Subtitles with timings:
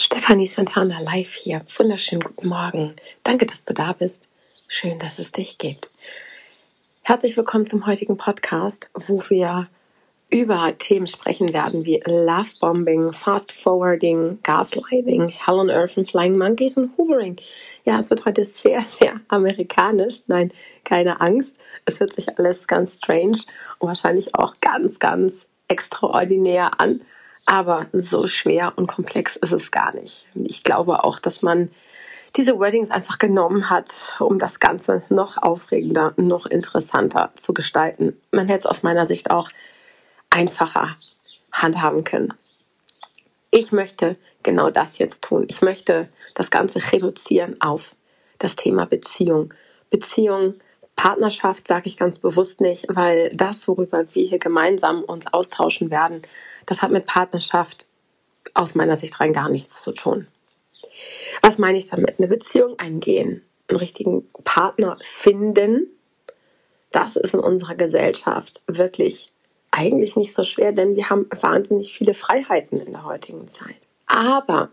[0.00, 1.60] Stefanie Santana live hier.
[1.76, 2.96] Wunderschönen guten Morgen.
[3.22, 4.30] Danke, dass du da bist.
[4.66, 5.90] Schön, dass es dich gibt.
[7.02, 9.68] Herzlich willkommen zum heutigen Podcast, wo wir
[10.30, 16.78] über Themen sprechen werden wie Lovebombing, Fast Forwarding, Gaslighting, Hell on Earth and Flying Monkeys
[16.78, 17.36] und Hoovering.
[17.84, 20.20] Ja, es wird heute sehr, sehr amerikanisch.
[20.28, 20.50] Nein,
[20.82, 21.56] keine Angst.
[21.84, 23.40] Es hört sich alles ganz strange
[23.80, 27.02] und wahrscheinlich auch ganz, ganz extraordinär an.
[27.46, 30.28] Aber so schwer und komplex ist es gar nicht.
[30.34, 31.70] Ich glaube auch, dass man
[32.36, 38.16] diese Wordings einfach genommen hat, um das Ganze noch aufregender, noch interessanter zu gestalten.
[38.30, 39.48] Man hätte es aus meiner Sicht auch
[40.30, 40.96] einfacher
[41.52, 42.32] handhaben können.
[43.50, 45.44] Ich möchte genau das jetzt tun.
[45.48, 47.96] Ich möchte das Ganze reduzieren auf
[48.38, 49.52] das Thema Beziehung.
[49.90, 50.54] Beziehung,
[51.00, 56.20] Partnerschaft sage ich ganz bewusst nicht, weil das, worüber wir hier gemeinsam uns austauschen werden,
[56.66, 57.86] das hat mit Partnerschaft
[58.52, 60.26] aus meiner Sicht rein gar nichts zu tun.
[61.40, 62.16] Was meine ich damit?
[62.18, 65.86] Eine Beziehung eingehen, einen richtigen Partner finden,
[66.90, 69.32] das ist in unserer Gesellschaft wirklich
[69.70, 73.88] eigentlich nicht so schwer, denn wir haben wahnsinnig viele Freiheiten in der heutigen Zeit.
[74.04, 74.68] Aber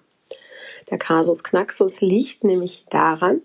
[0.90, 3.44] der Kasus Knaxus liegt nämlich daran,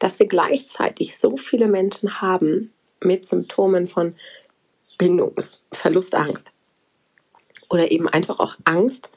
[0.00, 4.16] dass wir gleichzeitig so viele Menschen haben mit Symptomen von
[4.98, 6.50] Bindungsverlustangst
[7.68, 9.10] oder eben einfach auch Angst.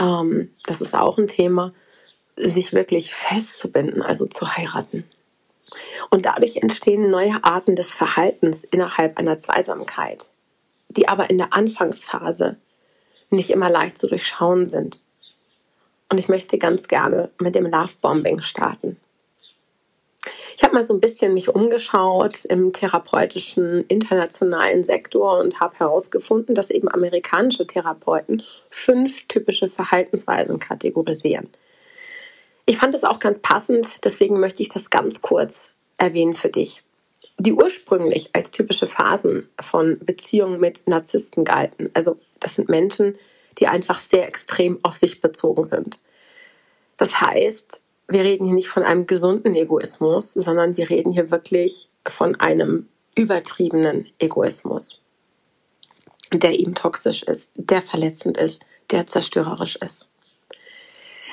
[0.00, 1.72] Ähm, das ist auch ein Thema,
[2.36, 5.04] sich wirklich festzubinden, also zu heiraten.
[6.10, 10.28] Und dadurch entstehen neue Arten des Verhaltens innerhalb einer Zweisamkeit
[10.96, 12.56] die aber in der Anfangsphase
[13.30, 15.02] nicht immer leicht zu durchschauen sind.
[16.08, 18.96] Und ich möchte ganz gerne mit dem Lovebombing starten.
[20.56, 26.54] Ich habe mal so ein bisschen mich umgeschaut im therapeutischen internationalen Sektor und habe herausgefunden,
[26.54, 31.48] dass eben amerikanische Therapeuten fünf typische Verhaltensweisen kategorisieren.
[32.64, 36.82] Ich fand es auch ganz passend, deswegen möchte ich das ganz kurz erwähnen für dich
[37.38, 41.90] die ursprünglich als typische Phasen von Beziehungen mit Narzissten galten.
[41.94, 43.18] Also das sind Menschen,
[43.58, 46.00] die einfach sehr extrem auf sich bezogen sind.
[46.96, 51.90] Das heißt, wir reden hier nicht von einem gesunden Egoismus, sondern wir reden hier wirklich
[52.06, 55.00] von einem übertriebenen Egoismus,
[56.32, 60.06] der eben toxisch ist, der verletzend ist, der zerstörerisch ist.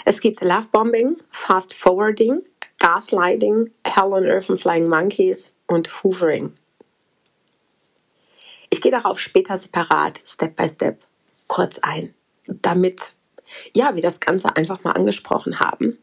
[0.06, 2.42] Es gibt Lovebombing, Fast Forwarding,
[2.80, 6.52] Gaslighting, Hell on Earth and Flying Monkeys und Hoovering.
[8.70, 11.06] Ich gehe darauf später separat, Step by Step,
[11.48, 12.14] kurz ein,
[12.48, 13.16] damit
[13.74, 16.00] ja, wir das Ganze einfach mal angesprochen haben.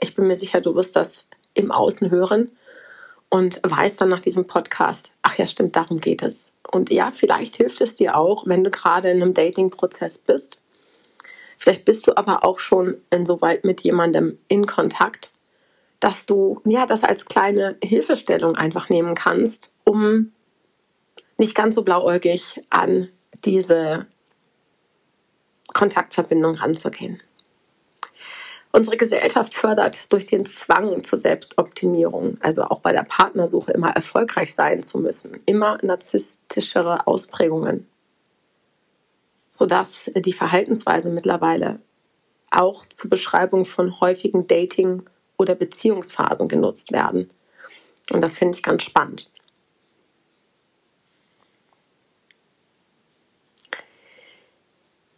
[0.00, 1.24] Ich bin mir sicher, du wirst das
[1.54, 2.50] im Außen hören
[3.28, 6.52] und weißt dann nach diesem Podcast, ach ja, stimmt, darum geht es.
[6.70, 10.60] Und ja, vielleicht hilft es dir auch, wenn du gerade in einem Dating-Prozess bist.
[11.56, 15.34] Vielleicht bist du aber auch schon insoweit mit jemandem in Kontakt,
[16.00, 20.32] dass du ja das als kleine Hilfestellung einfach nehmen kannst, um
[21.36, 23.10] nicht ganz so blauäugig an
[23.44, 24.06] diese
[25.72, 27.22] Kontaktverbindung ranzugehen.
[28.72, 34.54] Unsere Gesellschaft fördert durch den Zwang zur Selbstoptimierung, also auch bei der Partnersuche immer erfolgreich
[34.54, 37.88] sein zu müssen, immer narzisstischere Ausprägungen,
[39.50, 41.80] sodass die Verhaltensweise mittlerweile
[42.50, 45.02] auch zur Beschreibung von häufigen Dating-
[45.36, 47.30] oder Beziehungsphasen genutzt werden.
[48.12, 49.30] Und das finde ich ganz spannend.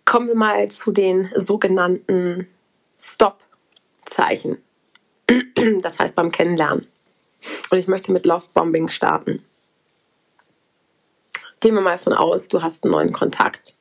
[0.07, 2.47] Kommen wir mal zu den sogenannten
[3.03, 4.59] Stop-Zeichen.
[5.83, 6.89] Das heißt beim Kennenlernen.
[7.71, 9.45] Und ich möchte mit Lovebombing starten.
[11.61, 13.75] Gehen wir mal von aus, du hast einen neuen Kontakt.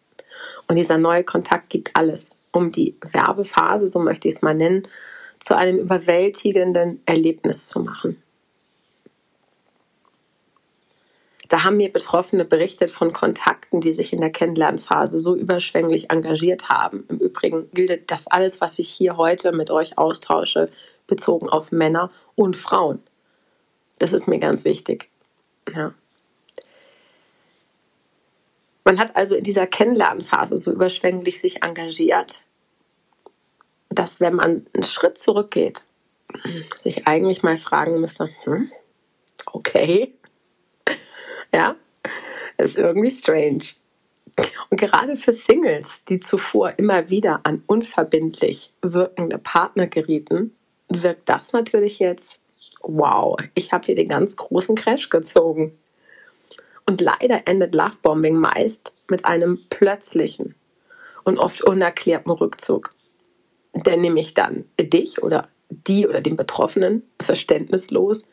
[0.67, 4.87] Und dieser neue Kontakt gibt alles, um die Werbephase, so möchte ich es mal nennen,
[5.39, 8.21] zu einem überwältigenden Erlebnis zu machen.
[11.51, 16.69] Da haben mir Betroffene berichtet von Kontakten, die sich in der Kennenlernphase so überschwänglich engagiert
[16.69, 17.03] haben.
[17.09, 20.69] Im Übrigen gilt das alles, was ich hier heute mit euch austausche,
[21.07, 23.03] bezogen auf Männer und Frauen.
[23.99, 25.09] Das ist mir ganz wichtig.
[25.75, 25.93] Ja.
[28.85, 32.45] Man hat also in dieser Kennenlernphase so überschwänglich sich engagiert,
[33.89, 35.83] dass wenn man einen Schritt zurückgeht,
[36.79, 38.71] sich eigentlich mal fragen müsste, hm,
[39.47, 40.13] okay,
[41.55, 41.75] ja,
[42.57, 43.63] ist irgendwie strange.
[44.69, 50.55] Und gerade für Singles, die zuvor immer wieder an unverbindlich wirkende Partner gerieten,
[50.89, 52.39] wirkt das natürlich jetzt,
[52.81, 55.77] wow, ich habe hier den ganz großen Crash gezogen.
[56.85, 60.55] Und leider endet Lovebombing meist mit einem plötzlichen
[61.23, 62.95] und oft unerklärten Rückzug
[63.73, 68.23] der nämlich dann dich oder die oder den Betroffenen verständnislos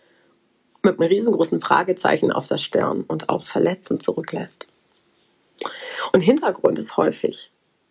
[0.82, 4.68] mit einem riesengroßen Fragezeichen auf der Stirn und auch verletzend zurücklässt.
[6.12, 7.50] Und Hintergrund ist häufig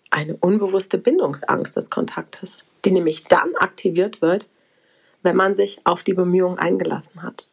[0.10, 4.50] eine unbewusste Bindungsangst des Kontaktes, die nämlich dann aktiviert wird,
[5.22, 7.48] wenn man sich auf die Bemühungen eingelassen hat.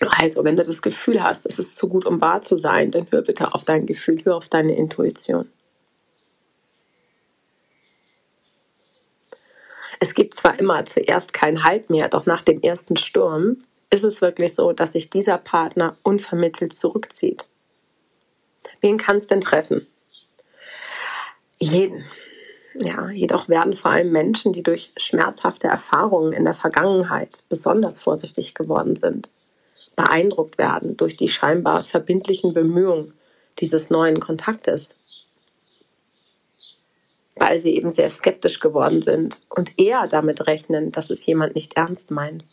[0.00, 3.08] Also, wenn du das Gefühl hast, es ist zu gut, um wahr zu sein, dann
[3.10, 5.50] hör bitte auf dein Gefühl, hör auf deine Intuition.
[10.00, 14.20] Es gibt zwar immer zuerst keinen Halt mehr, doch nach dem ersten Sturm ist es
[14.20, 17.48] wirklich so, dass sich dieser Partner unvermittelt zurückzieht.
[18.80, 19.86] Wen kann es denn treffen?
[21.58, 22.04] Jeden.
[22.74, 28.54] Ja, jedoch werden vor allem Menschen, die durch schmerzhafte Erfahrungen in der Vergangenheit besonders vorsichtig
[28.54, 29.32] geworden sind,
[29.96, 33.14] beeindruckt werden durch die scheinbar verbindlichen Bemühungen
[33.58, 34.94] dieses neuen Kontaktes
[37.38, 41.76] weil sie eben sehr skeptisch geworden sind und eher damit rechnen, dass es jemand nicht
[41.76, 42.46] ernst meint.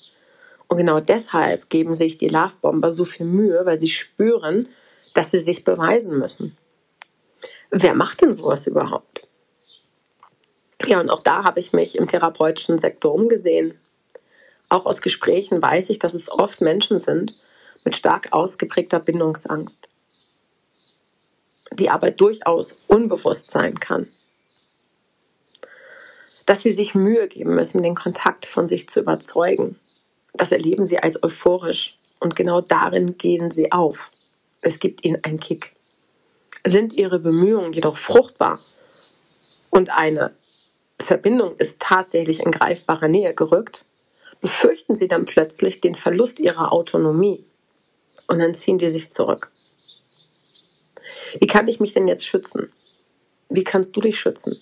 [0.68, 4.68] Und genau deshalb geben sich die Lovebomber so viel Mühe, weil sie spüren,
[5.14, 6.58] dass sie sich beweisen müssen.
[7.72, 9.28] Wer macht denn sowas überhaupt?
[10.86, 13.80] Ja, und auch da habe ich mich im therapeutischen Sektor umgesehen.
[14.70, 17.38] Auch aus Gesprächen weiß ich, dass es oft Menschen sind
[17.84, 19.90] mit stark ausgeprägter Bindungsangst,
[21.74, 24.08] die aber durchaus unbewusst sein kann
[26.46, 29.80] dass sie sich Mühe geben müssen, den Kontakt von sich zu überzeugen.
[30.34, 34.12] Das erleben sie als euphorisch und genau darin gehen sie auf.
[34.62, 35.76] Es gibt ihnen einen Kick.
[36.66, 38.60] Sind ihre Bemühungen jedoch fruchtbar
[39.70, 40.34] und eine
[41.00, 43.86] Verbindung ist tatsächlich in greifbarer Nähe gerückt,
[44.42, 47.46] befürchten sie dann plötzlich den Verlust ihrer Autonomie
[48.28, 49.52] und dann ziehen die sich zurück.
[51.40, 52.72] Wie kann ich mich denn jetzt schützen?
[53.50, 54.60] Wie kannst du dich schützen?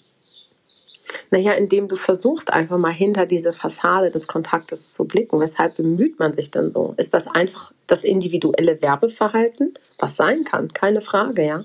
[1.31, 5.39] Naja, indem du versuchst, einfach mal hinter diese Fassade des Kontaktes zu blicken.
[5.39, 6.94] Weshalb bemüht man sich denn so?
[6.98, 9.74] Ist das einfach das individuelle Werbeverhalten?
[10.00, 11.63] Was sein kann, keine Frage, ja.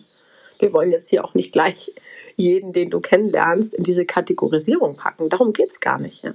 [0.59, 1.95] Wir wollen jetzt hier auch nicht gleich
[2.37, 5.29] jeden, den du kennenlernst, in diese Kategorisierung packen.
[5.29, 6.35] Darum geht es gar nicht, ja.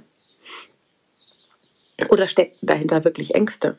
[2.08, 3.76] Oder stecken dahinter wirklich Ängste?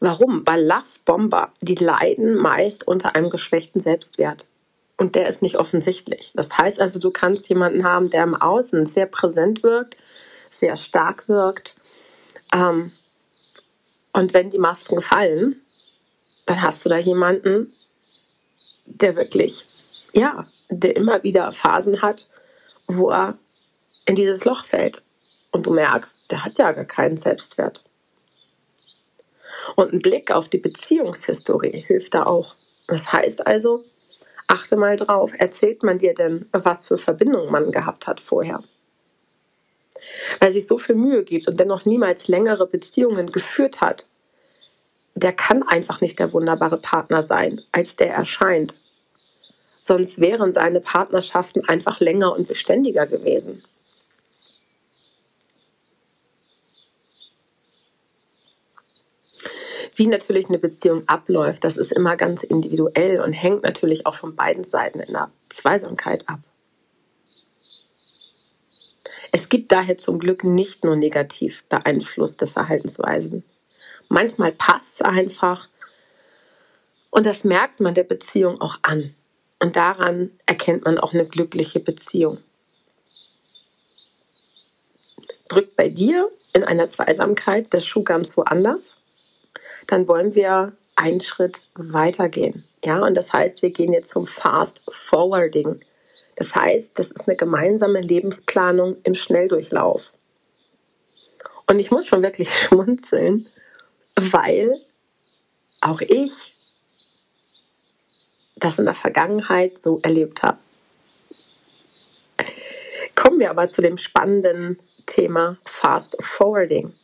[0.00, 0.44] Warum?
[0.44, 4.48] Weil Love Bomber, die leiden meist unter einem geschwächten Selbstwert
[5.02, 6.30] und der ist nicht offensichtlich.
[6.36, 9.96] Das heißt also, du kannst jemanden haben, der im Außen sehr präsent wirkt,
[10.48, 11.74] sehr stark wirkt.
[12.54, 12.92] Ähm,
[14.12, 15.60] und wenn die Masken fallen,
[16.46, 17.74] dann hast du da jemanden,
[18.84, 19.66] der wirklich,
[20.14, 22.30] ja, der immer wieder Phasen hat,
[22.86, 23.36] wo er
[24.06, 25.02] in dieses Loch fällt.
[25.50, 27.82] Und du merkst, der hat ja gar keinen Selbstwert.
[29.74, 32.54] Und ein Blick auf die Beziehungshistorie hilft da auch.
[32.86, 33.84] Das heißt also,
[34.52, 38.62] Achte mal drauf, erzählt man dir denn, was für Verbindungen man gehabt hat vorher?
[40.40, 44.10] Weil sich so viel Mühe gibt und dennoch niemals längere Beziehungen geführt hat,
[45.14, 48.78] der kann einfach nicht der wunderbare Partner sein, als der erscheint.
[49.80, 53.64] Sonst wären seine Partnerschaften einfach länger und beständiger gewesen.
[59.94, 64.34] Wie natürlich eine Beziehung abläuft, das ist immer ganz individuell und hängt natürlich auch von
[64.34, 66.40] beiden Seiten in der Zweisamkeit ab.
[69.32, 73.44] Es gibt daher zum Glück nicht nur negativ beeinflusste Verhaltensweisen.
[74.08, 75.68] Manchmal passt es einfach
[77.10, 79.14] und das merkt man der Beziehung auch an.
[79.60, 82.38] Und daran erkennt man auch eine glückliche Beziehung.
[85.48, 89.01] Drückt bei dir in einer Zweisamkeit der Schuh ganz woanders?
[89.86, 92.64] Dann wollen wir einen Schritt weitergehen.
[92.84, 95.80] Ja, und das heißt, wir gehen jetzt zum Fast Forwarding.
[96.36, 100.12] Das heißt, das ist eine gemeinsame Lebensplanung im Schnelldurchlauf.
[101.66, 103.48] Und ich muss schon wirklich schmunzeln,
[104.16, 104.80] weil
[105.80, 106.32] auch ich
[108.56, 110.58] das in der Vergangenheit so erlebt habe.
[113.14, 116.94] Kommen wir aber zu dem spannenden Thema Fast Forwarding.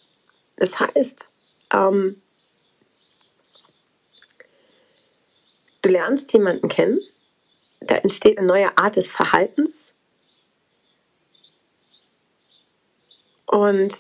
[0.56, 1.30] Das heißt,
[1.72, 2.20] ähm,
[5.82, 7.00] Du lernst jemanden kennen,
[7.80, 9.92] da entsteht eine neue Art des Verhaltens
[13.46, 13.96] und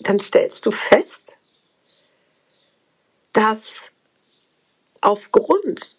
[0.00, 1.38] dann stellst du fest,
[3.32, 3.90] dass
[5.00, 5.96] aufgrund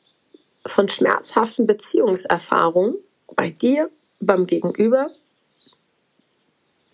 [0.66, 2.98] von schmerzhaften Beziehungserfahrungen
[3.36, 3.90] bei dir,
[4.20, 5.12] beim Gegenüber,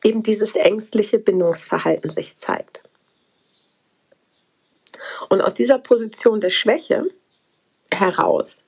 [0.03, 2.83] eben dieses ängstliche Bindungsverhalten sich zeigt.
[5.29, 7.05] Und aus dieser Position der Schwäche
[7.91, 8.63] heraus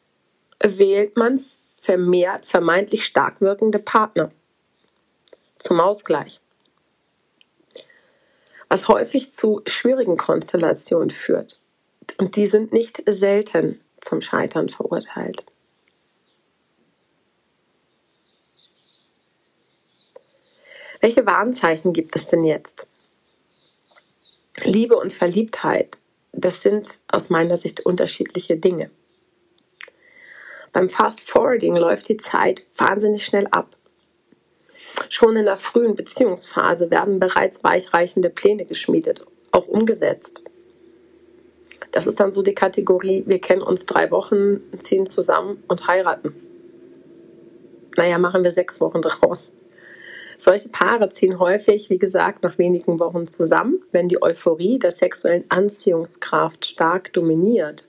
[0.60, 1.44] wählt man
[1.82, 4.32] vermehrt vermeintlich stark wirkende Partner
[5.58, 6.40] zum Ausgleich.
[8.70, 11.60] Was häufig zu schwierigen Konstellationen führt.
[12.18, 15.46] Und die sind nicht selten zum Scheitern verurteilt.
[21.02, 22.90] Welche Warnzeichen gibt es denn jetzt?
[24.64, 25.98] Liebe und Verliebtheit,
[26.34, 28.90] das sind aus meiner Sicht unterschiedliche Dinge.
[30.74, 33.78] Beim Fast Forwarding läuft die Zeit wahnsinnig schnell ab.
[35.10, 40.44] Schon in der frühen Beziehungsphase werden bereits weichreichende Pläne geschmiedet, auch umgesetzt.
[41.92, 46.34] Das ist dann so die Kategorie, wir kennen uns drei Wochen, ziehen zusammen und heiraten.
[47.96, 49.52] Naja, machen wir sechs Wochen draus.
[50.44, 55.46] Solche Paare ziehen häufig, wie gesagt, nach wenigen Wochen zusammen, wenn die Euphorie der sexuellen
[55.48, 57.88] Anziehungskraft stark dominiert.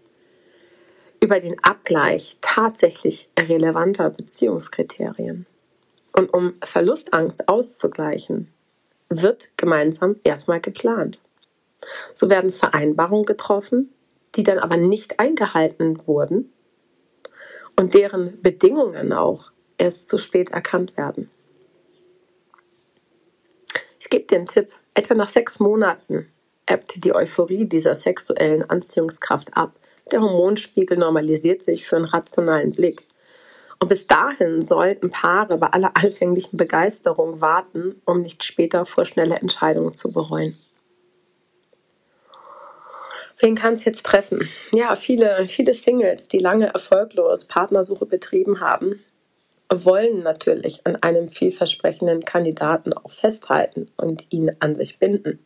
[1.20, 5.46] Über den Abgleich tatsächlich relevanter Beziehungskriterien.
[6.16, 8.52] Und um Verlustangst auszugleichen,
[9.08, 11.22] wird gemeinsam erstmal geplant.
[12.14, 13.92] So werden Vereinbarungen getroffen,
[14.36, 16.52] die dann aber nicht eingehalten wurden
[17.74, 21.30] und deren Bedingungen auch erst zu spät erkannt werden.
[24.14, 24.68] Gebe dir einen Tipp.
[24.94, 26.28] Etwa nach sechs Monaten
[26.66, 29.72] ebbt die Euphorie dieser sexuellen Anziehungskraft ab.
[30.12, 33.08] Der Hormonspiegel normalisiert sich für einen rationalen Blick.
[33.80, 39.90] Und bis dahin sollten Paare bei aller anfänglichen Begeisterung warten, um nicht später vorschnelle Entscheidungen
[39.90, 40.56] zu bereuen.
[43.40, 44.48] Wen kann es jetzt treffen?
[44.72, 49.00] Ja, viele, viele Singles, die lange erfolglos Partnersuche betrieben haben,
[49.82, 55.38] wollen natürlich an einem vielversprechenden Kandidaten auch festhalten und ihn an sich binden.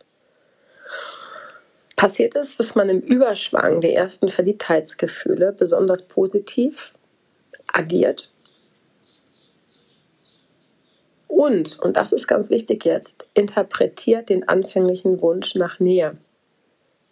[1.97, 6.94] Passiert es, dass man im Überschwang der ersten Verliebtheitsgefühle besonders positiv
[7.73, 8.30] agiert
[11.38, 16.16] und, und das ist ganz wichtig jetzt, interpretiert den anfänglichen Wunsch nach Nähe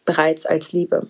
[0.04, 1.06] bereits als Liebe.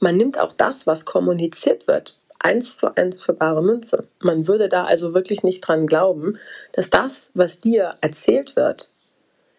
[0.00, 4.08] Man nimmt auch das, was kommuniziert wird, eins zu eins für bare Münze.
[4.20, 6.38] Man würde da also wirklich nicht dran glauben,
[6.72, 8.90] dass das, was dir erzählt wird,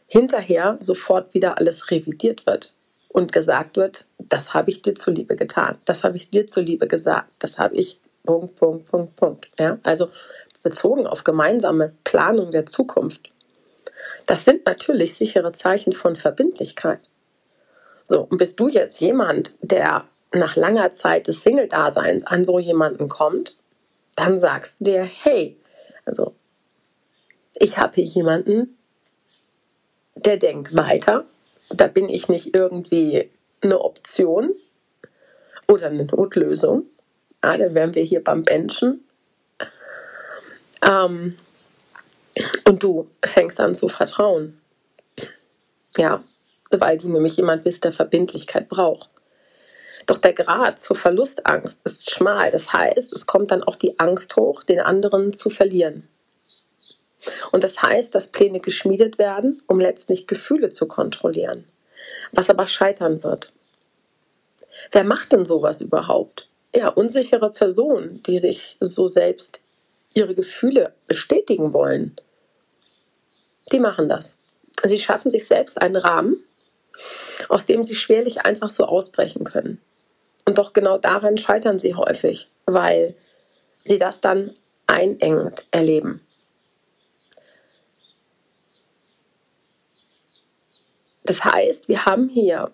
[0.08, 2.74] hinterher sofort wieder alles revidiert wird
[3.08, 7.30] und gesagt wird, das habe ich dir zuliebe getan, das habe ich dir zuliebe gesagt,
[7.40, 9.48] das habe ich Punkt, Punkt, Punkt, Punkt.
[9.58, 10.10] Ja, also
[10.64, 13.32] bezogen auf gemeinsame Planung der Zukunft.
[14.26, 17.10] Das sind natürlich sichere Zeichen von Verbindlichkeit.
[18.06, 23.08] So, und bist du jetzt jemand, der nach langer Zeit des Single-Daseins an so jemanden
[23.08, 23.58] kommt,
[24.16, 25.58] dann sagst du dir, hey,
[26.06, 26.34] also
[27.56, 28.78] ich habe hier jemanden,
[30.16, 31.26] der denkt weiter.
[31.70, 33.30] Da bin ich nicht irgendwie
[33.62, 34.52] eine Option
[35.68, 36.86] oder eine Notlösung.
[37.44, 39.04] Ja, dann wären wir hier beim Benchen.
[40.86, 41.38] Ähm,
[42.66, 44.60] und du fängst an zu vertrauen.
[45.98, 46.24] Ja,
[46.72, 49.11] weil du nämlich jemand bist, der Verbindlichkeit braucht.
[50.12, 52.52] Doch der Grad zur Verlustangst ist schmal.
[52.52, 56.06] Das heißt, es kommt dann auch die Angst hoch, den anderen zu verlieren.
[57.54, 61.64] Und das heißt, dass Pläne geschmiedet werden, um letztlich Gefühle zu kontrollieren,
[62.34, 63.54] was aber scheitern wird.
[64.92, 66.50] Wer macht denn sowas überhaupt?
[66.76, 69.62] Ja, unsichere Personen, die sich so selbst
[70.14, 72.18] ihre Gefühle bestätigen wollen.
[73.72, 74.36] Die machen das.
[74.84, 76.44] Sie schaffen sich selbst einen Rahmen,
[77.48, 79.82] aus dem sie schwerlich einfach so ausbrechen können.
[80.46, 83.16] Und doch genau daran scheitern sie häufig, weil
[83.84, 84.56] sie das dann
[84.88, 86.22] einengend erleben.
[91.24, 92.72] Das heißt, wir haben hier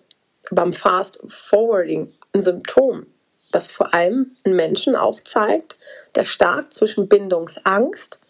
[0.50, 3.06] beim Fast Forwarding ein Symptom,
[3.52, 5.78] das vor allem einen Menschen aufzeigt,
[6.14, 8.22] der stark zwischen Bindungsangst,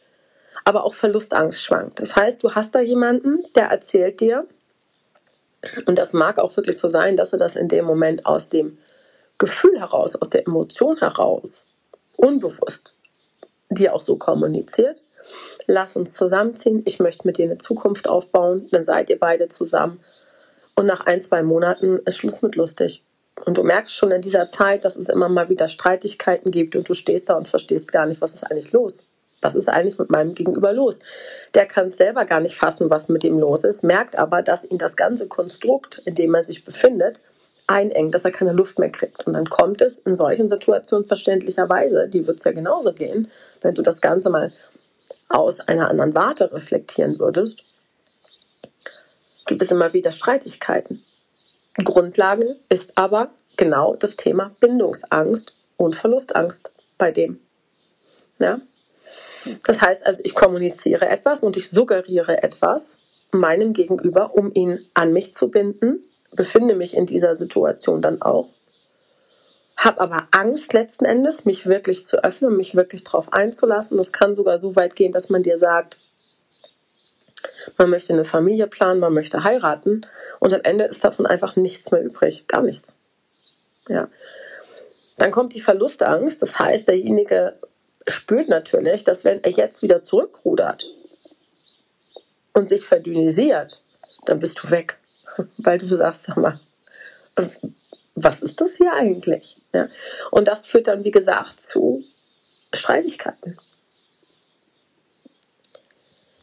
[0.65, 2.01] aber auch Verlustangst schwankt.
[2.01, 4.47] Das heißt, du hast da jemanden, der erzählt dir,
[5.87, 8.79] und das mag auch wirklich so sein, dass er das in dem Moment aus dem
[9.39, 11.69] Gefühl heraus, aus der Emotion heraus,
[12.17, 12.95] unbewusst,
[13.71, 15.05] dir auch so kommuniziert.
[15.67, 20.01] Lass uns zusammenziehen, ich möchte mit dir eine Zukunft aufbauen, dann seid ihr beide zusammen.
[20.75, 23.03] Und nach ein, zwei Monaten ist Schluss mit lustig.
[23.45, 26.89] Und du merkst schon in dieser Zeit, dass es immer mal wieder Streitigkeiten gibt und
[26.89, 29.07] du stehst da und verstehst gar nicht, was ist eigentlich los.
[29.41, 30.99] Was ist eigentlich mit meinem Gegenüber los?
[31.55, 34.79] Der kann selber gar nicht fassen, was mit ihm los ist, merkt aber, dass ihn
[34.79, 37.23] das ganze Konstrukt, in dem er sich befindet,
[37.69, 39.27] einengt, dass er keine Luft mehr kriegt.
[39.27, 43.29] Und dann kommt es in solchen Situationen verständlicherweise, die wird es ja genauso gehen,
[43.61, 44.53] wenn du das Ganze mal
[45.29, 47.63] aus einer anderen Warte reflektieren würdest,
[49.47, 51.05] gibt es immer wieder Streitigkeiten.
[51.85, 57.39] Grundlage ist aber genau das Thema Bindungsangst und Verlustangst bei dem.
[58.39, 58.61] Ja?
[59.65, 62.99] Das heißt also, ich kommuniziere etwas und ich suggeriere etwas
[63.31, 68.49] meinem Gegenüber, um ihn an mich zu binden, befinde mich in dieser Situation dann auch,
[69.77, 73.97] habe aber Angst letzten Endes, mich wirklich zu öffnen, mich wirklich darauf einzulassen.
[73.97, 76.01] Das kann sogar so weit gehen, dass man dir sagt,
[77.77, 80.07] man möchte eine Familie planen, man möchte heiraten
[80.41, 82.97] und am Ende ist davon einfach nichts mehr übrig, gar nichts.
[83.89, 84.09] Ja.
[85.17, 87.55] Dann kommt die Verlustangst, das heißt, derjenige
[88.07, 90.89] spürt natürlich, dass wenn er jetzt wieder zurückrudert
[92.53, 93.83] und sich verdünnisiert,
[94.25, 94.98] dann bist du weg,
[95.59, 96.61] weil du sagst, sag mal,
[98.15, 99.61] was ist das hier eigentlich?
[99.73, 99.89] Ja?
[100.31, 102.05] Und das führt dann, wie gesagt, zu
[102.73, 103.59] Streitigkeiten.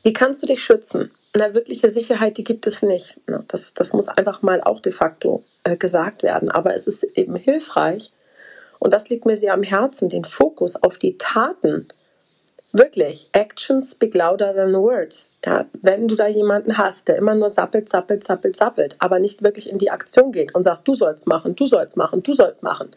[0.04, 1.12] Wie kannst du dich schützen?
[1.34, 3.20] Eine wirkliche Sicherheit, die gibt es nicht.
[3.48, 6.50] Das, das muss einfach mal auch de facto äh, gesagt werden.
[6.52, 8.12] Aber es ist eben hilfreich,
[8.80, 11.88] und das liegt mir sehr am Herzen, den Fokus auf die Taten.
[12.78, 15.32] Wirklich, Actions speak louder than words.
[15.46, 19.44] Ja, wenn du da jemanden hast, der immer nur sappelt, sappelt, sappelt, sappelt, aber nicht
[19.44, 22.64] wirklich in die Aktion geht und sagt, du sollst machen, du sollst machen, du sollst
[22.64, 22.92] machen.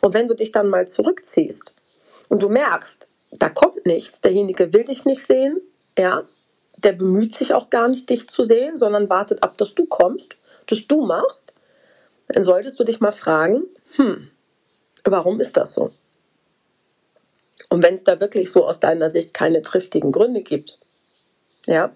[0.00, 1.74] Und wenn du dich dann mal zurückziehst
[2.28, 5.60] und du merkst, da kommt nichts, derjenige will dich nicht sehen,
[5.96, 6.24] ja,
[6.78, 10.34] der bemüht sich auch gar nicht, dich zu sehen, sondern wartet ab, dass du kommst,
[10.66, 11.52] dass du machst,
[12.28, 13.62] dann solltest du dich mal fragen,
[13.96, 14.30] hm,
[15.04, 15.92] Warum ist das so?
[17.68, 20.78] Und wenn es da wirklich so aus deiner Sicht keine triftigen Gründe gibt,
[21.66, 21.94] ja,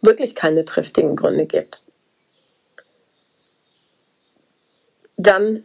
[0.00, 1.82] wirklich keine triftigen Gründe gibt,
[5.16, 5.64] dann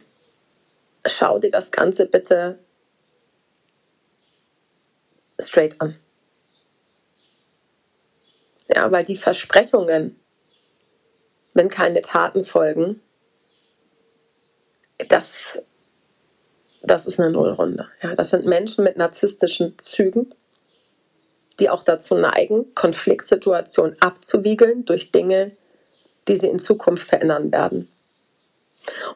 [1.06, 2.58] schau dir das Ganze bitte
[5.40, 5.96] straight an.
[8.68, 10.20] Ja, weil die Versprechungen,
[11.54, 13.00] wenn keine Taten folgen,
[15.08, 15.62] das,
[16.82, 17.86] das ist eine Nullrunde.
[18.02, 20.34] Ja, das sind Menschen mit narzisstischen Zügen,
[21.60, 25.52] die auch dazu neigen, Konfliktsituationen abzuwiegeln durch Dinge,
[26.28, 27.88] die sie in Zukunft verändern werden.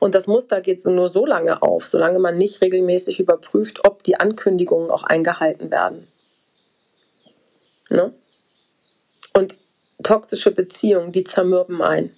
[0.00, 4.18] Und das Muster geht nur so lange auf, solange man nicht regelmäßig überprüft, ob die
[4.18, 6.08] Ankündigungen auch eingehalten werden.
[7.88, 8.12] Ne?
[9.34, 9.54] Und
[10.02, 12.16] toxische Beziehungen, die zermürben ein.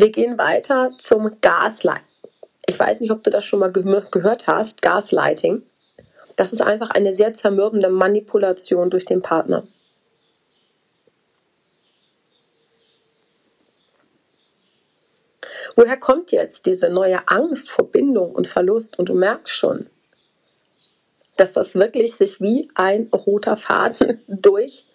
[0.00, 2.08] Wir gehen weiter zum Gaslighting.
[2.64, 5.62] Ich weiß nicht, ob du das schon mal ge gehört hast, Gaslighting.
[6.36, 9.66] Das ist einfach eine sehr zermürbende Manipulation durch den Partner.
[15.76, 18.98] Woher kommt jetzt diese neue Angst vor Bindung und Verlust?
[18.98, 19.90] Und du merkst schon,
[21.36, 24.86] dass das wirklich sich wie ein roter Faden durch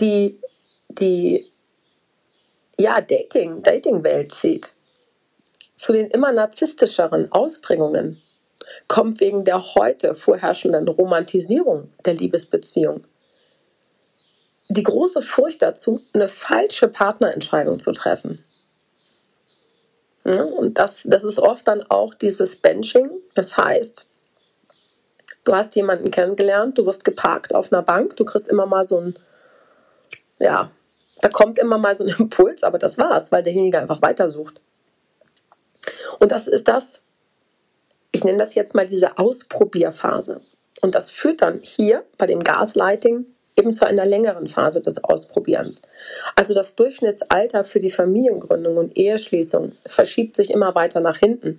[0.00, 0.40] die,
[0.88, 1.52] die
[2.78, 4.74] ja, Dating, Dating-Welt zieht,
[5.76, 8.20] zu den immer narzisstischeren Ausprägungen,
[8.88, 13.04] kommt wegen der heute vorherrschenden Romantisierung der Liebesbeziehung
[14.68, 18.44] die große Furcht dazu, eine falsche Partnerentscheidung zu treffen.
[20.24, 23.10] Und das, das ist oft dann auch dieses Benching.
[23.34, 24.06] Das heißt,
[25.44, 29.00] du hast jemanden kennengelernt, du wirst geparkt auf einer Bank, du kriegst immer mal so
[29.00, 29.18] ein,
[30.38, 30.70] ja,
[31.20, 34.60] da kommt immer mal so ein Impuls, aber das war's, weil derjenige einfach weitersucht.
[36.18, 37.00] Und das ist das,
[38.12, 40.40] ich nenne das jetzt mal diese Ausprobierphase.
[40.80, 43.26] Und das führt dann hier bei dem Gaslighting
[43.56, 45.82] eben zu einer längeren Phase des Ausprobierens.
[46.36, 51.56] Also das Durchschnittsalter für die Familiengründung und Eheschließung verschiebt sich immer weiter nach hinten.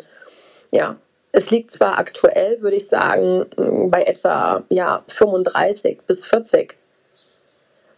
[0.72, 0.98] Ja,
[1.32, 3.46] es liegt zwar aktuell, würde ich sagen,
[3.92, 6.78] bei etwa ja, 35 bis 40.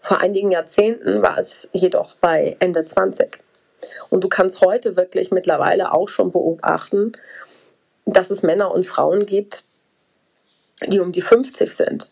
[0.01, 3.39] Vor einigen Jahrzehnten war es jedoch bei Ende 20.
[4.09, 7.13] Und du kannst heute wirklich mittlerweile auch schon beobachten,
[8.05, 9.63] dass es Männer und Frauen gibt,
[10.87, 12.11] die um die 50 sind,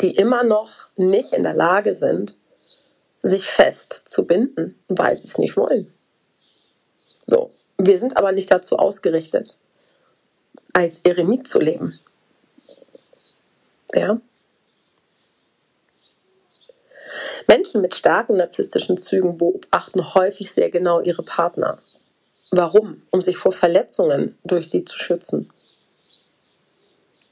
[0.00, 2.38] die immer noch nicht in der Lage sind,
[3.22, 5.92] sich fest zu binden, weil sie es nicht wollen.
[7.24, 9.56] So, wir sind aber nicht dazu ausgerichtet,
[10.72, 12.00] als Eremit zu leben.
[13.94, 14.20] Ja,
[17.46, 21.78] Menschen mit starken narzisstischen Zügen beobachten häufig sehr genau ihre Partner.
[22.50, 23.02] Warum?
[23.10, 25.50] Um sich vor Verletzungen durch sie zu schützen.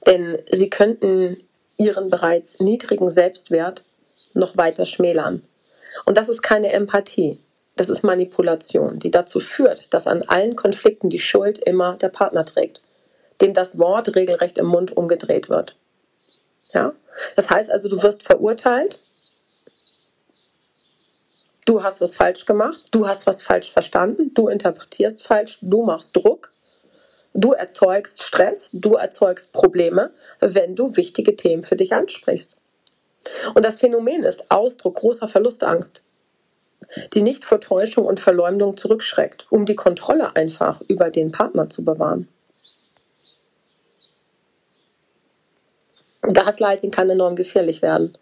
[0.07, 1.43] Denn sie könnten
[1.77, 3.85] ihren bereits niedrigen Selbstwert
[4.33, 5.43] noch weiter schmälern.
[6.05, 7.39] Und das ist keine Empathie,
[7.77, 12.45] das ist Manipulation, die dazu führt, dass an allen Konflikten die Schuld immer der Partner
[12.45, 12.81] trägt,
[13.41, 15.77] dem das Wort regelrecht im Mund umgedreht wird.
[16.73, 16.93] Ja?
[17.37, 19.01] Das heißt also, du wirst verurteilt
[21.71, 26.17] du hast was falsch gemacht, du hast was falsch verstanden, du interpretierst falsch, du machst
[26.17, 26.53] Druck,
[27.33, 32.57] du erzeugst Stress, du erzeugst Probleme, wenn du wichtige Themen für dich ansprichst.
[33.55, 36.03] Und das Phänomen ist Ausdruck großer Verlustangst,
[37.15, 41.85] die nicht vor Täuschung und Verleumdung zurückschreckt, um die Kontrolle einfach über den Partner zu
[41.85, 42.27] bewahren.
[46.23, 48.19] Gaslighting kann enorm gefährlich werden.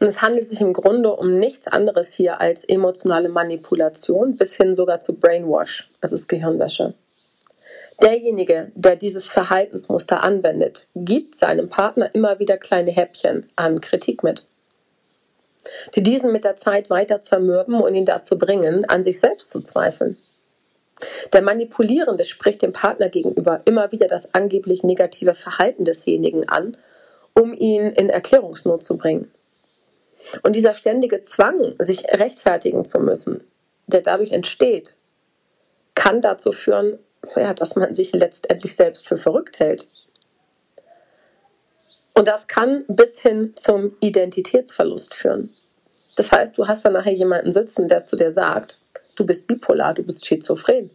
[0.00, 4.74] Und es handelt sich im Grunde um nichts anderes hier als emotionale Manipulation bis hin
[4.74, 5.90] sogar zu Brainwash.
[6.00, 6.94] Das ist Gehirnwäsche.
[8.02, 14.46] Derjenige, der dieses Verhaltensmuster anwendet, gibt seinem Partner immer wieder kleine Häppchen an Kritik mit,
[15.94, 19.60] die diesen mit der Zeit weiter zermürben und ihn dazu bringen, an sich selbst zu
[19.60, 20.18] zweifeln.
[21.32, 26.76] Der Manipulierende spricht dem Partner gegenüber immer wieder das angeblich negative Verhalten desjenigen an,
[27.34, 29.30] um ihn in Erklärungsnot zu bringen.
[30.42, 33.44] Und dieser ständige Zwang, sich rechtfertigen zu müssen,
[33.86, 34.96] der dadurch entsteht,
[35.94, 36.98] kann dazu führen,
[37.34, 39.88] ja, dass man sich letztendlich selbst für verrückt hält.
[42.14, 45.54] Und das kann bis hin zum Identitätsverlust führen.
[46.16, 48.80] Das heißt, du hast dann nachher jemanden sitzen, der zu dir sagt,
[49.16, 50.90] du bist bipolar, du bist schizophren.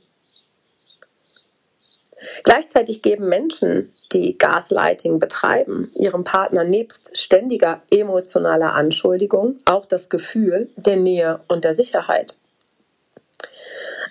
[2.43, 10.69] Gleichzeitig geben Menschen, die Gaslighting betreiben, ihrem Partner nebst ständiger emotionaler Anschuldigung auch das Gefühl
[10.75, 12.37] der Nähe und der Sicherheit.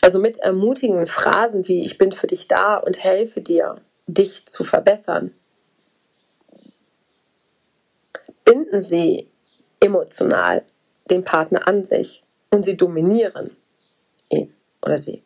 [0.01, 4.65] Also mit ermutigenden Phrasen wie ich bin für dich da und helfe dir, dich zu
[4.65, 5.33] verbessern.
[8.45, 9.29] Binden sie
[9.79, 10.65] emotional
[11.11, 13.57] den Partner an sich und sie dominieren
[14.31, 15.23] ihn oder sie.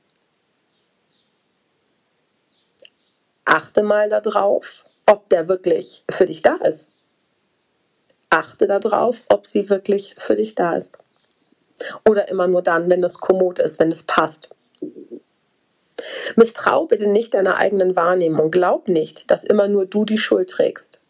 [3.45, 6.89] Achte mal darauf, ob der wirklich für dich da ist.
[8.31, 10.99] Achte darauf, ob sie wirklich für dich da ist.
[12.09, 14.55] Oder immer nur dann, wenn es kommod ist, wenn es passt.
[16.37, 18.51] Misstrau bitte nicht deiner eigenen Wahrnehmung.
[18.51, 21.03] Glaub nicht, dass immer nur du die Schuld trägst.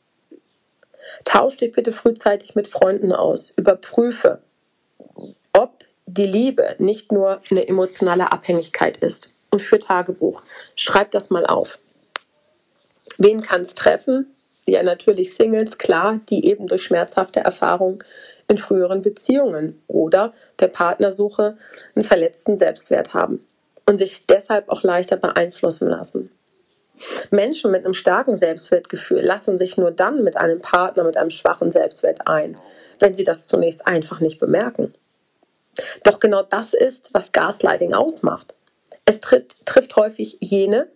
[1.24, 3.50] Tausch dich bitte frühzeitig mit Freunden aus.
[3.50, 4.40] Überprüfe,
[5.52, 9.32] ob die Liebe nicht nur eine emotionale Abhängigkeit ist.
[9.50, 10.42] Und für Tagebuch.
[10.74, 11.78] Schreib das mal auf.
[13.18, 14.34] Wen kann es treffen?
[14.66, 18.02] Ja, natürlich Singles, klar, die eben durch schmerzhafte Erfahrungen
[18.48, 21.56] in früheren Beziehungen oder der Partnersuche
[21.94, 23.46] einen verletzten Selbstwert haben
[23.86, 26.30] und sich deshalb auch leichter beeinflussen lassen.
[27.30, 31.70] Menschen mit einem starken Selbstwertgefühl lassen sich nur dann mit einem Partner mit einem schwachen
[31.70, 32.58] Selbstwert ein,
[33.00, 34.92] wenn sie das zunächst einfach nicht bemerken.
[36.04, 38.54] Doch genau das ist, was Gaslighting ausmacht.
[39.04, 40.88] Es tritt, trifft häufig jene,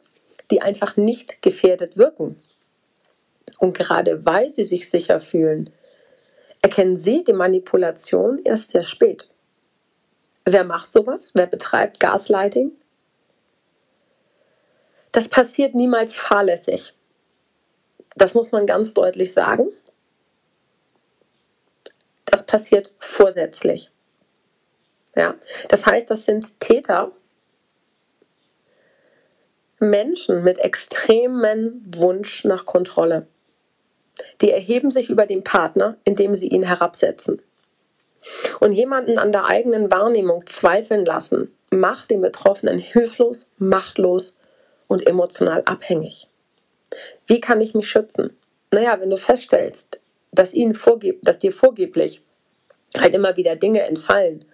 [0.51, 2.41] die einfach nicht gefährdet wirken.
[3.59, 5.71] Und gerade weil sie sich sicher fühlen,
[6.63, 9.29] erkennen sie die Manipulation erst sehr spät.
[10.45, 11.33] Wer macht sowas?
[11.35, 12.73] Wer betreibt Gaslighting?
[15.13, 16.95] Das passiert niemals fahrlässig.
[18.17, 19.69] Das muss man ganz deutlich sagen.
[22.25, 23.91] Das passiert vorsätzlich.
[25.15, 25.35] Ja?
[25.69, 27.13] Das heißt, das sind Täter,
[29.79, 33.27] Menschen mit extremem Wunsch nach Kontrolle.
[34.41, 37.41] Die erheben sich über den Partner, indem sie ihn herabsetzen.
[38.61, 44.37] Und jemanden an der eigenen Wahrnehmung zweifeln lassen, macht den Betroffenen hilflos, machtlos
[44.89, 46.29] und emotional abhängig.
[47.27, 48.37] Wie kann ich mich schützen?
[48.73, 50.01] Naja, wenn du feststellst,
[50.33, 52.23] dass, ihnen vorgeb dass dir vorgeblich
[52.97, 54.45] halt immer wieder Dinge entfallen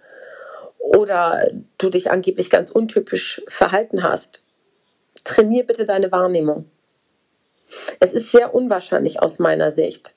[0.77, 4.44] oder du dich angeblich ganz untypisch verhalten hast,
[5.25, 6.69] trainier bitte deine Wahrnehmung.
[7.99, 10.15] Es ist sehr unwahrscheinlich aus meiner Sicht,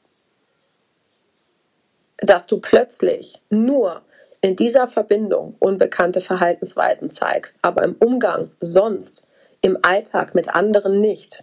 [2.19, 4.03] dass du plötzlich nur
[4.41, 9.27] in dieser Verbindung unbekannte Verhaltensweisen zeigst, aber im Umgang sonst,
[9.63, 11.43] im Alltag mit anderen nicht.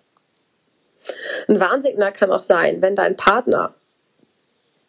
[1.48, 3.76] Ein Warnsignal kann auch sein, wenn dein Partner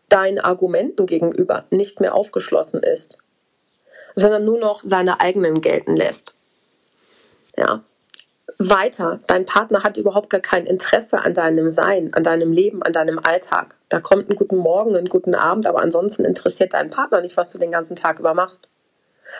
[0.09, 3.19] deinen Argumenten gegenüber nicht mehr aufgeschlossen ist,
[4.15, 6.37] sondern nur noch seine eigenen gelten lässt.
[7.57, 7.83] Ja,
[8.59, 9.21] weiter.
[9.27, 13.19] Dein Partner hat überhaupt gar kein Interesse an deinem Sein, an deinem Leben, an deinem
[13.19, 13.77] Alltag.
[13.89, 17.53] Da kommt ein guten Morgen, ein guten Abend, aber ansonsten interessiert dein Partner nicht, was
[17.53, 18.69] du den ganzen Tag über machst.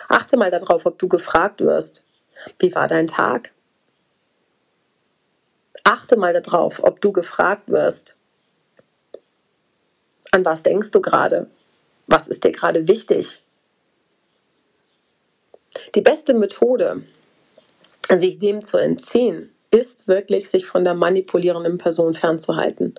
[0.09, 2.05] Achte mal darauf, ob du gefragt wirst.
[2.59, 3.51] Wie war dein Tag?
[5.83, 8.17] Achte mal darauf, ob du gefragt wirst.
[10.31, 11.47] An was denkst du gerade?
[12.07, 13.41] Was ist dir gerade wichtig?
[15.95, 17.03] Die beste Methode,
[18.15, 22.95] sich dem zu entziehen, ist wirklich, sich von der manipulierenden Person fernzuhalten.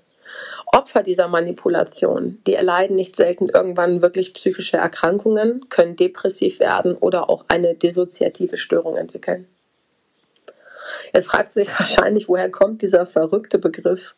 [0.67, 7.31] Opfer dieser Manipulation, die erleiden nicht selten irgendwann wirklich psychische Erkrankungen, können depressiv werden oder
[7.31, 9.47] auch eine dissoziative Störung entwickeln.
[11.15, 14.15] Jetzt fragst du dich wahrscheinlich, woher kommt dieser verrückte Begriff?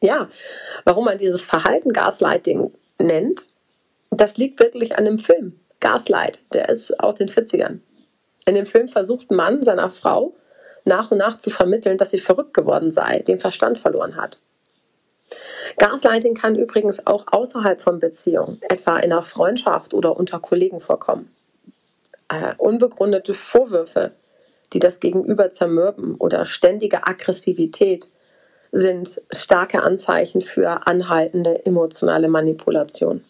[0.00, 0.28] Ja,
[0.84, 3.50] warum man dieses Verhalten Gaslighting nennt,
[4.10, 7.80] das liegt wirklich an dem Film Gaslight, der ist aus den 40ern.
[8.48, 10.34] In dem Film versucht Mann seiner Frau
[10.86, 14.40] nach und nach zu vermitteln, dass sie verrückt geworden sei, den Verstand verloren hat.
[15.76, 21.30] Gaslighting kann übrigens auch außerhalb von Beziehungen, etwa in einer Freundschaft oder unter Kollegen vorkommen.
[22.30, 24.12] Äh, unbegründete Vorwürfe,
[24.72, 28.10] die das Gegenüber zermürben oder ständige Aggressivität
[28.72, 33.22] sind starke Anzeichen für anhaltende emotionale Manipulation.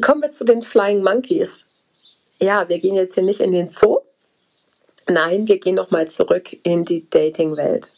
[0.00, 1.66] Kommen wir zu den Flying Monkeys.
[2.40, 4.00] Ja, wir gehen jetzt hier nicht in den Zoo.
[5.08, 7.92] Nein, wir gehen nochmal zurück in die Dating-Welt.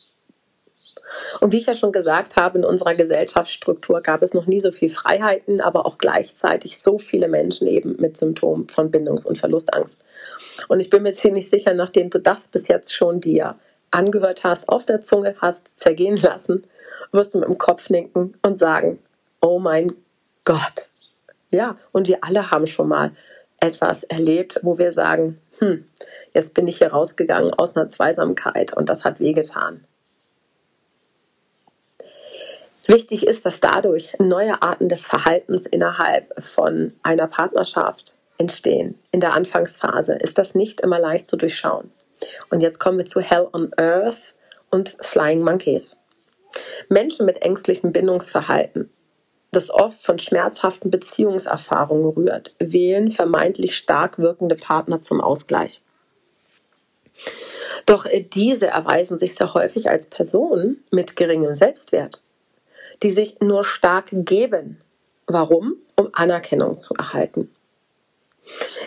[1.40, 4.72] Und wie ich ja schon gesagt habe, in unserer Gesellschaftsstruktur gab es noch nie so
[4.72, 10.02] viel Freiheiten, aber auch gleichzeitig so viele Menschen eben mit Symptomen von Bindungs- und Verlustangst.
[10.68, 13.56] Und ich bin mir ziemlich sicher, nachdem du das bis jetzt schon dir
[13.90, 16.64] angehört hast, auf der Zunge hast zergehen lassen,
[17.12, 18.98] wirst du mit dem Kopf nicken und sagen,
[19.40, 19.92] oh mein
[20.44, 20.88] Gott.
[21.54, 23.12] Ja, und wir alle haben schon mal
[23.60, 25.88] etwas erlebt, wo wir sagen, hm,
[26.34, 29.84] jetzt bin ich hier rausgegangen aus einer Zweisamkeit und das hat wehgetan.
[32.88, 38.98] Wichtig ist, dass dadurch neue Arten des Verhaltens innerhalb von einer Partnerschaft entstehen.
[39.12, 41.92] In der Anfangsphase ist das nicht immer leicht zu durchschauen.
[42.50, 44.34] Und jetzt kommen wir zu Hell on Earth
[44.70, 45.98] und Flying Monkeys.
[46.88, 48.90] Menschen mit ängstlichem Bindungsverhalten,
[49.54, 55.82] das oft von schmerzhaften Beziehungserfahrungen rührt, wählen vermeintlich stark wirkende Partner zum Ausgleich.
[57.86, 62.24] Doch diese erweisen sich sehr häufig als Personen mit geringem Selbstwert
[63.02, 64.80] die sich nur stark geben.
[65.26, 65.76] Warum?
[65.96, 67.54] Um Anerkennung zu erhalten.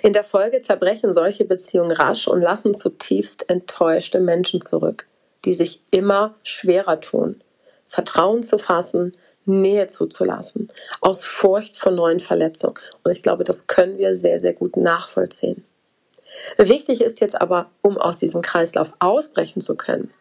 [0.03, 5.08] In der Folge zerbrechen solche Beziehungen rasch und lassen zutiefst enttäuschte Menschen zurück,
[5.45, 7.41] die sich immer schwerer tun,
[7.88, 9.13] Vertrauen zu fassen,
[9.47, 10.69] Nähe zuzulassen,
[11.01, 12.75] aus Furcht vor neuen Verletzungen.
[13.03, 15.63] Und ich glaube, das können wir sehr, sehr gut nachvollziehen.
[16.57, 20.13] Wichtig ist jetzt aber, um aus diesem Kreislauf ausbrechen zu können,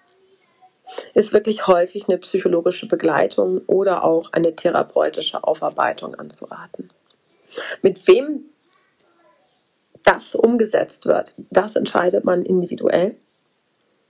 [1.15, 6.91] ist wirklich häufig eine psychologische Begleitung oder auch eine therapeutische Aufarbeitung anzuraten.
[7.83, 8.45] Mit wem
[10.05, 13.17] das umgesetzt wird, das entscheidet man individuell.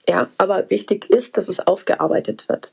[0.07, 2.73] Ja, aber wichtig ist, dass es aufgearbeitet wird.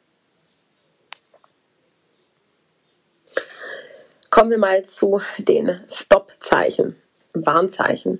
[4.34, 6.96] Kommen wir mal zu den Stop-Zeichen,
[7.34, 8.19] Warnzeichen.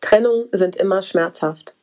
[0.00, 1.74] Trennungen sind immer schmerzhaft.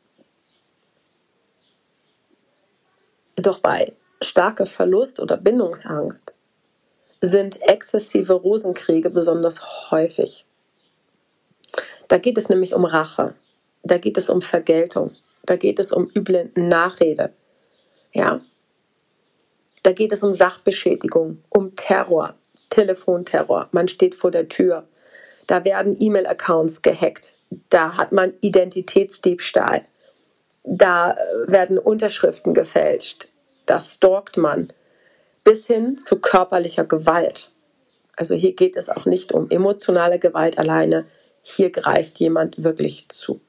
[3.36, 6.40] Doch bei starker Verlust oder Bindungsangst
[7.20, 10.46] sind exzessive Rosenkriege besonders häufig.
[12.08, 13.36] Da geht es nämlich um Rache,
[13.84, 15.14] da geht es um Vergeltung,
[15.46, 17.34] da geht es um üble Nachrede.
[18.14, 18.40] Ja?
[19.82, 22.38] Da geht es um Sachbeschädigung, um Terror,
[22.74, 23.70] Telefonterror.
[23.72, 24.88] Man steht vor der Tür.
[25.46, 27.36] Da werden E-Mail-Accounts gehackt.
[27.70, 29.86] Da hat man Identitätsdiebstahl.
[30.64, 33.28] Da werden Unterschriften gefälscht.
[33.68, 34.74] Da stalkt man.
[35.44, 37.52] Bis hin zu körperlicher Gewalt.
[38.16, 41.06] Also hier geht es auch nicht um emotionale Gewalt alleine.
[41.44, 43.40] Hier greift jemand wirklich zu.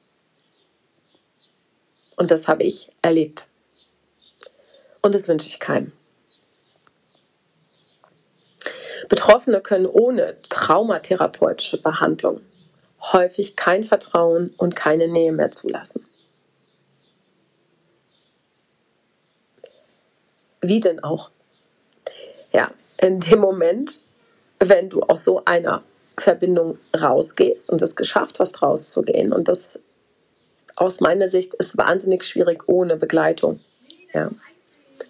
[2.15, 3.47] Und das habe ich erlebt.
[5.01, 5.93] Und das wünsche ich keinem.
[9.07, 12.41] Betroffene können ohne traumatherapeutische Behandlung
[13.13, 16.05] häufig kein Vertrauen und keine Nähe mehr zulassen.
[20.61, 21.29] Wie denn auch?
[22.51, 24.01] Ja, in dem Moment,
[24.59, 25.83] wenn du aus so einer
[26.17, 29.79] Verbindung rausgehst und es geschafft hast, rauszugehen, und das
[30.75, 33.59] aus meiner Sicht ist wahnsinnig schwierig ohne Begleitung.
[34.13, 34.31] Ja.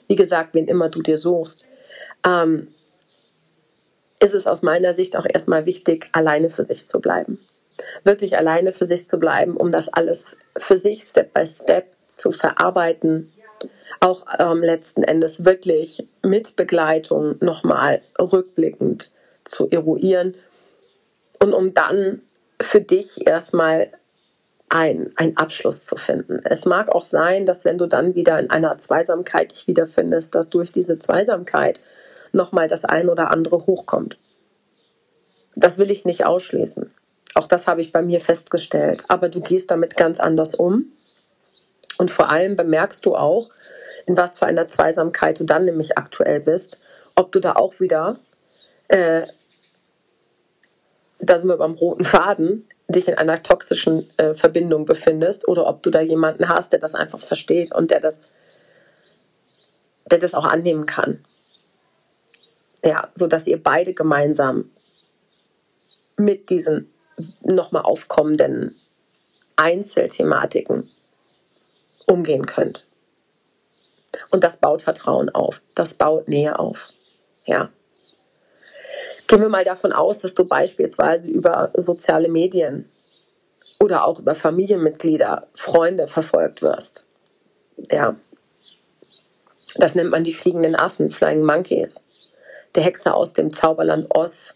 [0.07, 1.63] Wie gesagt, wen immer du dir suchst,
[2.25, 2.67] ähm,
[4.19, 7.39] ist es aus meiner Sicht auch erstmal wichtig, alleine für sich zu bleiben.
[8.03, 12.31] Wirklich alleine für sich zu bleiben, um das alles für sich Step by Step zu
[12.31, 13.31] verarbeiten,
[13.99, 19.11] auch ähm, letzten Endes wirklich mit Begleitung nochmal rückblickend
[19.43, 20.35] zu eruieren
[21.41, 22.21] und um dann
[22.61, 23.91] für dich erstmal
[24.69, 26.41] ein, einen Abschluss zu finden.
[26.43, 30.49] Es mag auch sein, dass wenn du dann wieder in einer Zweisamkeit dich wiederfindest, dass
[30.49, 31.81] durch diese Zweisamkeit
[32.35, 34.19] nochmal das ein oder andere hochkommt.
[35.55, 36.91] Das will ich nicht ausschließen.
[37.33, 39.05] Auch das habe ich bei mir festgestellt.
[39.07, 40.91] Aber du gehst damit ganz anders um
[41.97, 43.49] Und vor allem bemerkst du auch,
[44.05, 46.79] in was für einer Zweisamkeit du dann nämlich aktuell bist,
[47.15, 48.19] ob du da auch wieder,
[48.89, 49.27] äh,
[51.19, 55.81] da sind wir beim roten Faden, dich in einer toxischen äh, Verbindung befindest oder ob
[55.83, 58.29] du da jemanden hast, der das einfach versteht und der das,
[60.11, 61.25] der das auch annehmen kann.
[62.85, 64.69] Ja, so dass ihr beide gemeinsam
[66.17, 66.93] mit diesen
[67.41, 68.75] nochmal aufkommenden
[69.55, 70.89] Einzelthematiken
[72.05, 72.85] umgehen könnt.
[74.29, 76.89] Und das baut Vertrauen auf, das baut Nähe auf.
[77.45, 77.69] Ja.
[79.27, 82.89] Gehen wir mal davon aus, dass du beispielsweise über soziale Medien
[83.79, 87.07] oder auch über Familienmitglieder, Freunde verfolgt wirst.
[87.91, 88.15] Ja.
[89.75, 92.05] Das nennt man die fliegenden Affen, Flying Monkeys.
[92.75, 94.53] Der Hexer aus dem Zauberland Oz.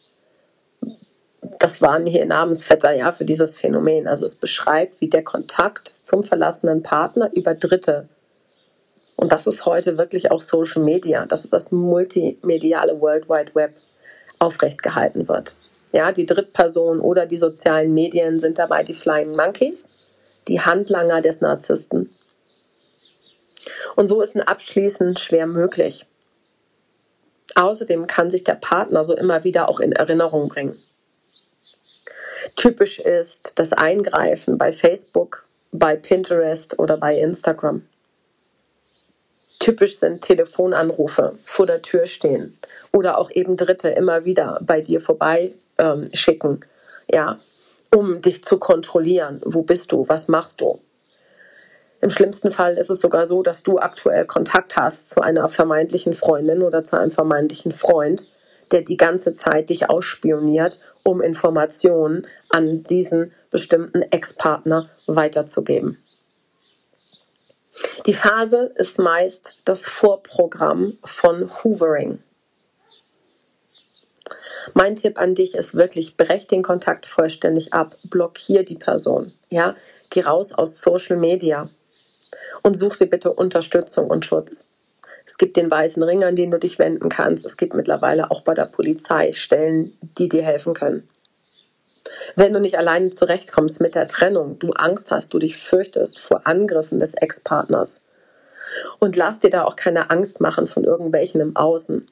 [1.59, 4.07] Das waren hier Namensvetter ja für dieses Phänomen.
[4.07, 8.07] Also es beschreibt, wie der Kontakt zum verlassenen Partner über Dritte
[9.19, 11.25] und das ist heute wirklich auch Social Media.
[11.25, 13.73] Das ist das multimediale World Wide Web
[14.39, 15.57] aufrecht gehalten wird.
[15.91, 19.89] Ja, die Drittperson oder die sozialen Medien sind dabei die Flying Monkeys,
[20.47, 22.15] die Handlanger des Narzissten.
[23.97, 26.05] Und so ist ein Abschließen schwer möglich.
[27.55, 30.79] Außerdem kann sich der Partner so immer wieder auch in Erinnerung bringen.
[32.55, 37.85] Typisch ist das Eingreifen bei Facebook, bei Pinterest oder bei Instagram.
[39.59, 42.57] Typisch sind Telefonanrufe vor der Tür stehen
[42.93, 46.05] oder auch eben Dritte immer wieder bei dir vorbei ähm,
[47.11, 47.39] ja,
[47.93, 49.41] um dich zu kontrollieren.
[49.43, 50.07] Wo bist du?
[50.07, 50.79] Was machst du?
[52.01, 56.13] Im schlimmsten Fall ist es sogar so, dass du aktuell Kontakt hast zu einer vermeintlichen
[56.13, 58.31] Freundin oder zu einem vermeintlichen Freund,
[58.71, 65.97] der die ganze Zeit dich ausspioniert, um Informationen an diesen bestimmten Ex-Partner weiterzugeben.
[68.05, 72.19] Die Phase ist meist das Vorprogramm von Hoovering.
[74.73, 79.75] Mein Tipp an dich ist wirklich, brech den Kontakt vollständig ab, blockier die Person, ja,
[80.09, 81.69] geh raus aus Social Media
[82.63, 84.65] und such dir bitte Unterstützung und Schutz.
[85.25, 87.45] Es gibt den weißen Ring, an den du dich wenden kannst.
[87.45, 91.07] Es gibt mittlerweile auch bei der Polizei Stellen, die dir helfen können.
[92.35, 96.47] Wenn du nicht alleine zurechtkommst mit der Trennung, du Angst hast, du dich fürchtest vor
[96.47, 98.03] Angriffen des Ex-Partners.
[98.99, 102.07] Und lass dir da auch keine Angst machen von irgendwelchen im Außen.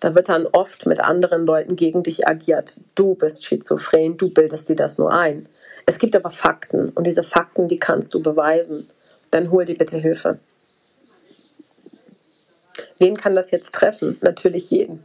[0.00, 2.80] Da wird dann oft mit anderen Leuten gegen dich agiert.
[2.94, 5.48] Du bist schizophren, du bildest dir das nur ein.
[5.86, 8.88] Es gibt aber Fakten und diese Fakten, die kannst du beweisen.
[9.30, 10.38] Dann hol dir bitte Hilfe.
[12.98, 14.18] Wen kann das jetzt treffen?
[14.20, 15.04] Natürlich jeden.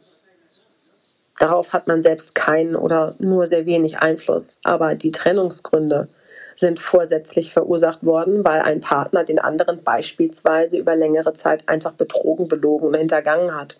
[1.39, 4.59] Darauf hat man selbst keinen oder nur sehr wenig Einfluss.
[4.63, 6.07] Aber die Trennungsgründe
[6.55, 12.47] sind vorsätzlich verursacht worden, weil ein Partner den anderen beispielsweise über längere Zeit einfach betrogen,
[12.47, 13.79] belogen und hintergangen hat.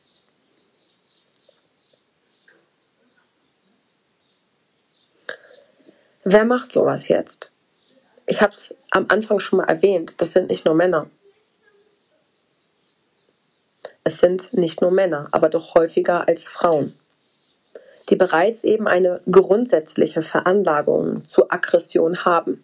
[6.24, 7.54] Wer macht sowas jetzt?
[8.26, 11.10] Ich habe es am Anfang schon mal erwähnt, das sind nicht nur Männer.
[14.04, 16.94] Es sind nicht nur Männer, aber doch häufiger als Frauen
[18.10, 22.64] die bereits eben eine grundsätzliche Veranlagung zu Aggression haben,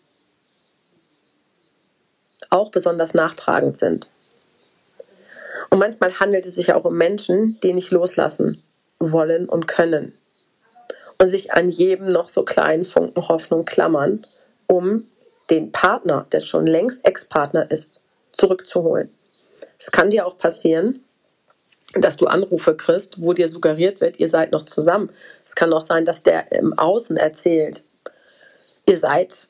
[2.49, 4.09] auch besonders nachtragend sind.
[5.69, 8.63] Und manchmal handelt es sich auch um Menschen, die nicht loslassen
[8.97, 10.13] wollen und können
[11.19, 14.25] und sich an jedem noch so kleinen Funken Hoffnung klammern,
[14.67, 15.05] um
[15.49, 17.99] den Partner, der schon längst Ex-Partner ist,
[18.31, 19.09] zurückzuholen.
[19.77, 21.03] Es kann dir auch passieren,
[21.93, 25.09] dass du Anrufe kriegst, wo dir suggeriert wird, ihr seid noch zusammen.
[25.43, 27.83] Es kann auch sein, dass der im Außen erzählt,
[28.85, 29.47] ihr seid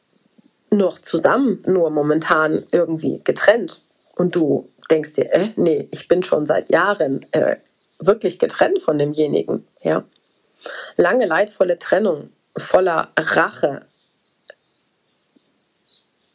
[0.72, 3.82] noch zusammen, nur momentan irgendwie getrennt.
[4.16, 7.58] Und du denkst dir, äh, nee, ich bin schon seit Jahren äh,
[8.00, 9.68] wirklich getrennt von demjenigen.
[9.82, 10.06] Ja?
[10.96, 13.86] Lange leidvolle Trennung, voller Rache,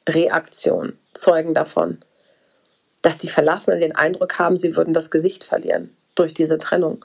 [0.08, 1.98] Reaktion zeugen davon,
[3.02, 7.04] dass die Verlassenen den Eindruck haben, sie würden das Gesicht verlieren durch diese Trennung.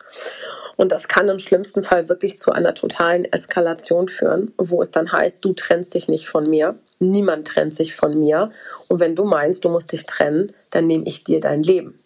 [0.76, 5.12] Und das kann im schlimmsten Fall wirklich zu einer totalen Eskalation führen, wo es dann
[5.12, 8.52] heißt, du trennst dich nicht von mir, niemand trennt sich von mir.
[8.88, 12.00] Und wenn du meinst, du musst dich trennen, dann nehme ich dir dein Leben.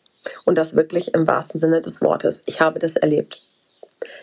[0.45, 2.41] Und das wirklich im wahrsten Sinne des Wortes.
[2.45, 3.43] Ich habe das erlebt.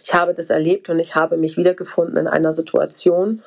[0.02, 3.42] Ich habe das erlebt und ich habe mich wiedergefunden in einer Situation,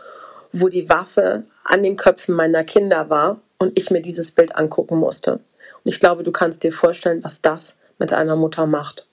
[0.53, 4.97] wo die Waffe an den Köpfen meiner Kinder war und ich mir dieses Bild angucken
[4.97, 5.33] musste.
[5.33, 9.07] Und ich glaube, du kannst dir vorstellen, was das mit einer Mutter macht.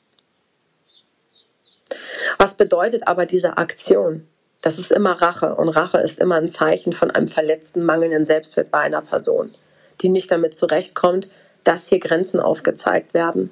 [2.38, 4.28] Was bedeutet aber diese Aktion?
[4.62, 8.70] Das ist immer Rache und Rache ist immer ein Zeichen von einem verletzten, mangelnden Selbstwert
[8.70, 9.54] bei einer Person.
[10.02, 11.28] die nicht damit zurechtkommt,
[11.64, 13.50] dass hier Grenzen aufgezeigt werden.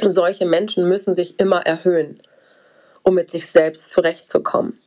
[0.00, 2.20] Solche Menschen müssen sich immer erhöhen,
[3.02, 4.78] um mit sich selbst zurechtzukommen.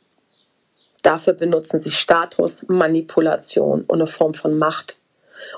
[1.07, 4.97] Dafür benutzen sie Status, Manipulation und eine Form von Macht.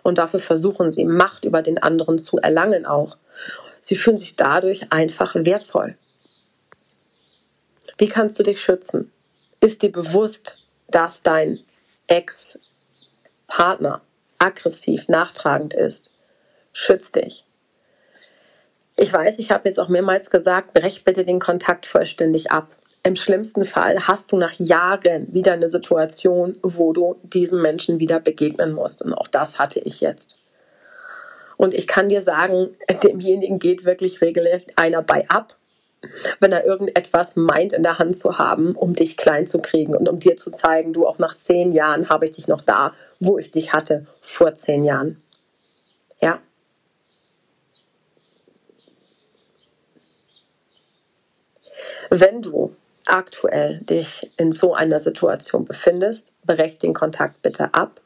[0.04, 3.18] Und dafür versuchen sie, Macht über den anderen zu erlangen auch.
[3.82, 5.98] Sie fühlen sich dadurch einfach wertvoll.
[7.98, 9.12] Wie kannst du dich schützen?
[9.60, 11.58] Ist dir bewusst, dass dein
[12.06, 14.02] Ex-Partner
[14.38, 16.12] aggressiv, nachtragend ist?
[16.74, 17.44] Schütz dich.
[18.98, 22.76] Ich weiß, ich habe jetzt auch mehrmals gesagt, brech bitte den Kontakt vollständig ab.
[23.04, 28.20] Im schlimmsten Fall hast du nach Jahren wieder eine Situation, wo du diesem Menschen wieder
[28.20, 29.02] begegnen musst.
[29.02, 30.40] Und auch das hatte ich jetzt.
[31.56, 32.70] Und ich kann dir sagen,
[33.04, 35.56] demjenigen geht wirklich regelrecht einer bei ab,
[36.40, 40.08] wenn er irgendetwas meint in der Hand zu haben, um dich klein zu kriegen und
[40.08, 43.38] um dir zu zeigen, du auch nach zehn Jahren habe ich dich noch da, wo
[43.38, 45.22] ich dich hatte vor zehn Jahren.
[46.22, 46.40] Ja.
[52.10, 52.76] Wenn du
[53.10, 58.02] aktuell dich in so einer Situation befindest, brech den Kontakt bitte ab.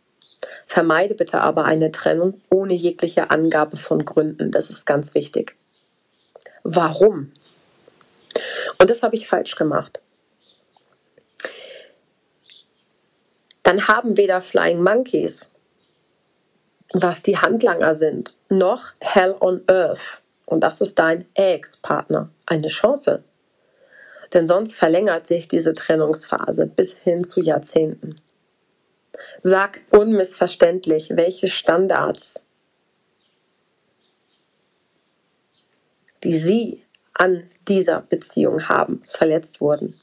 [0.66, 4.51] Vermeide bitte aber eine Trennung ohne jegliche Angabe von Gründen.
[4.51, 5.56] Das ist ganz wichtig.
[6.64, 7.32] Warum?
[8.80, 10.01] Und das habe ich falsch gemacht.
[13.64, 15.56] Dann haben weder Flying Monkeys,
[16.93, 23.24] was die Handlanger sind, noch Hell on Earth, und das ist dein Ex-Partner, eine Chance
[24.34, 28.16] denn sonst verlängert sich diese Trennungsphase bis hin zu Jahrzehnten.
[29.42, 32.46] Sag unmissverständlich, welche Standards,
[36.24, 40.00] die Sie an dieser Beziehung haben, verletzt wurden.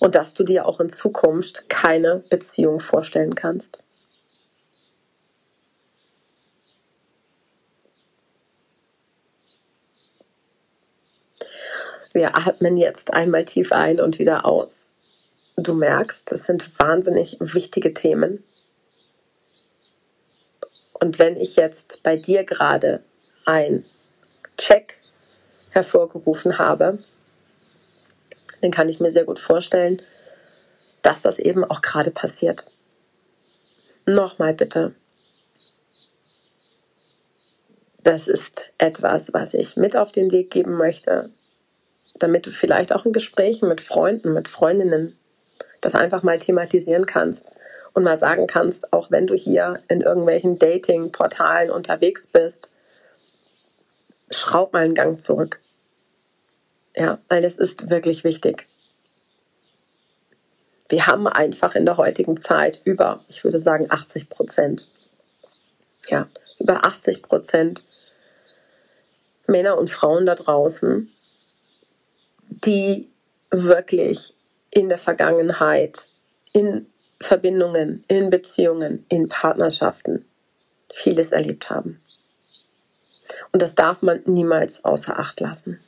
[0.00, 3.81] Und dass du dir auch in Zukunft keine Beziehung vorstellen kannst.
[12.12, 14.86] Wir atmen jetzt einmal tief ein und wieder aus.
[15.56, 18.44] Du merkst, das sind wahnsinnig wichtige Themen.
[20.94, 23.02] Und wenn ich jetzt bei dir gerade
[23.44, 23.84] ein
[24.56, 24.98] Check
[25.70, 26.98] hervorgerufen habe,
[28.60, 30.00] dann kann ich mir sehr gut vorstellen,
[31.02, 32.70] dass das eben auch gerade passiert.
[34.06, 34.94] Nochmal bitte.
[38.04, 41.30] Das ist etwas, was ich mit auf den Weg geben möchte,
[42.22, 45.18] damit du vielleicht auch in Gesprächen mit Freunden, mit Freundinnen
[45.80, 47.52] das einfach mal thematisieren kannst
[47.92, 52.72] und mal sagen kannst, auch wenn du hier in irgendwelchen Dating-Portalen unterwegs bist,
[54.30, 55.60] schraub mal einen Gang zurück.
[56.94, 58.68] Ja, weil das ist wirklich wichtig.
[60.88, 64.90] Wir haben einfach in der heutigen Zeit über, ich würde sagen, 80 Prozent.
[66.08, 67.84] Ja, über 80 Prozent
[69.46, 71.10] Männer und Frauen da draußen,
[72.64, 73.10] die
[73.50, 74.34] wirklich
[74.70, 76.06] in der Vergangenheit,
[76.52, 76.86] in
[77.20, 80.24] Verbindungen, in Beziehungen, in Partnerschaften
[80.92, 82.00] vieles erlebt haben.
[83.52, 85.80] Und das darf man niemals außer Acht lassen.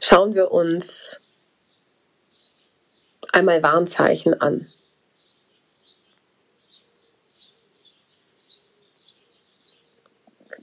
[0.00, 1.20] Schauen wir uns
[3.32, 4.66] einmal Warnzeichen an.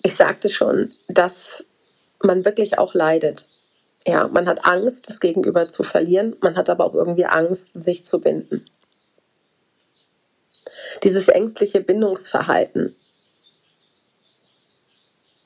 [0.08, 1.66] Ich sagte schon, dass
[2.24, 3.50] man wirklich auch leidet.
[4.08, 8.06] Ja, man hat Angst, das Gegenüber zu verlieren, man hat aber auch irgendwie Angst, sich
[8.06, 8.66] zu binden.
[11.04, 12.96] Dieses ängstliche Bindungsverhalten,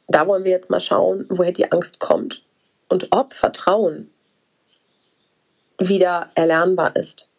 [0.08, 2.44] da wollen wir jetzt mal schauen, woher die Angst kommt
[2.88, 4.12] und ob Vertrauen
[5.80, 7.31] wieder erlernbar ist.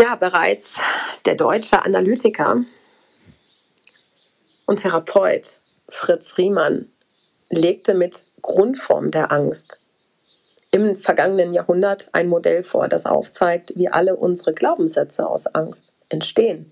[0.00, 0.80] Ja, bereits
[1.24, 2.62] der deutsche Analytiker
[4.64, 6.88] und Therapeut Fritz Riemann
[7.50, 9.80] legte mit Grundform der Angst
[10.70, 16.70] im vergangenen Jahrhundert ein Modell vor, das aufzeigt, wie alle unsere Glaubenssätze aus Angst entstehen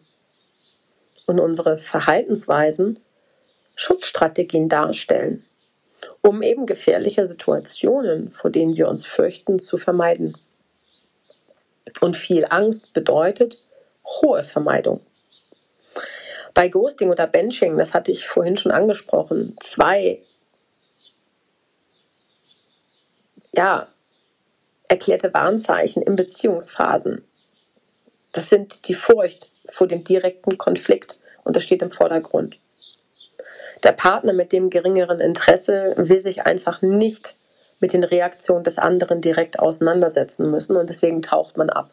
[1.27, 3.01] und unsere Verhaltensweisen
[3.75, 5.43] Schutzstrategien darstellen,
[6.23, 10.39] um eben gefährliche Situationen, vor denen wir uns fürchten, zu vermeiden.
[12.01, 13.63] Und viel Angst bedeutet
[14.05, 15.01] hohe Vermeidung.
[16.55, 20.21] Bei Ghosting oder Benching, das hatte ich vorhin schon angesprochen, zwei
[23.53, 23.89] ja,
[24.89, 27.25] erklärte Warnzeichen in Beziehungsphasen.
[28.33, 32.59] Das sind die Furcht vor dem direkten Konflikt und das steht im Vordergrund.
[33.83, 37.35] Der Partner mit dem geringeren Interesse will sich einfach nicht
[37.81, 41.91] mit den Reaktionen des anderen direkt auseinandersetzen müssen und deswegen taucht man ab.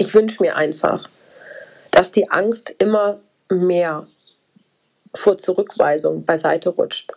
[0.00, 1.08] Ich wünsche mir einfach,
[1.90, 3.18] dass die Angst immer
[3.50, 4.06] mehr
[5.14, 7.12] vor Zurückweisung beiseite rutscht.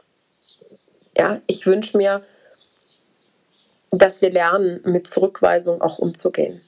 [1.15, 2.23] Ja, ich wünsche mir,
[3.91, 6.61] dass wir lernen, mit Zurückweisung auch umzugehen.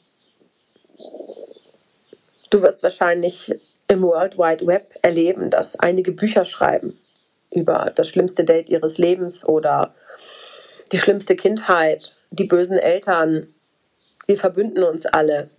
[2.54, 3.52] Du wirst wahrscheinlich
[3.88, 6.96] im World Wide Web erleben, dass einige Bücher schreiben
[7.50, 9.96] über das schlimmste Date ihres Lebens oder
[10.92, 13.52] die schlimmste Kindheit, die bösen Eltern.
[14.28, 15.50] Wir verbünden uns alle.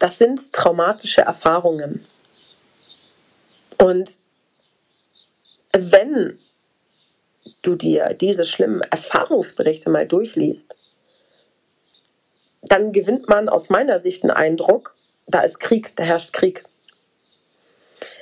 [0.00, 2.04] Das sind traumatische Erfahrungen.
[3.78, 4.18] Und
[5.72, 6.40] wenn
[7.62, 10.74] du dir diese schlimmen Erfahrungsberichte mal durchliest,
[12.72, 14.96] dann gewinnt man aus meiner Sicht einen Eindruck,
[15.26, 16.64] da ist Krieg, da herrscht Krieg.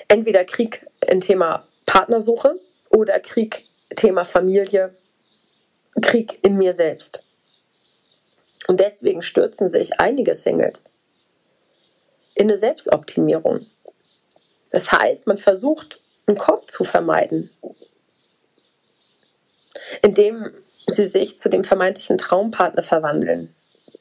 [0.09, 4.93] Entweder Krieg im Thema Partnersuche oder Krieg Thema Familie,
[6.03, 7.23] Krieg in mir selbst.
[8.67, 10.93] Und deswegen stürzen sich einige Singles
[12.35, 13.67] in eine Selbstoptimierung.
[14.73, 17.51] Das heißt, man versucht, einen Korb zu vermeiden,
[20.03, 20.51] indem
[20.89, 23.55] sie sich zu dem vermeintlichen Traumpartner verwandeln,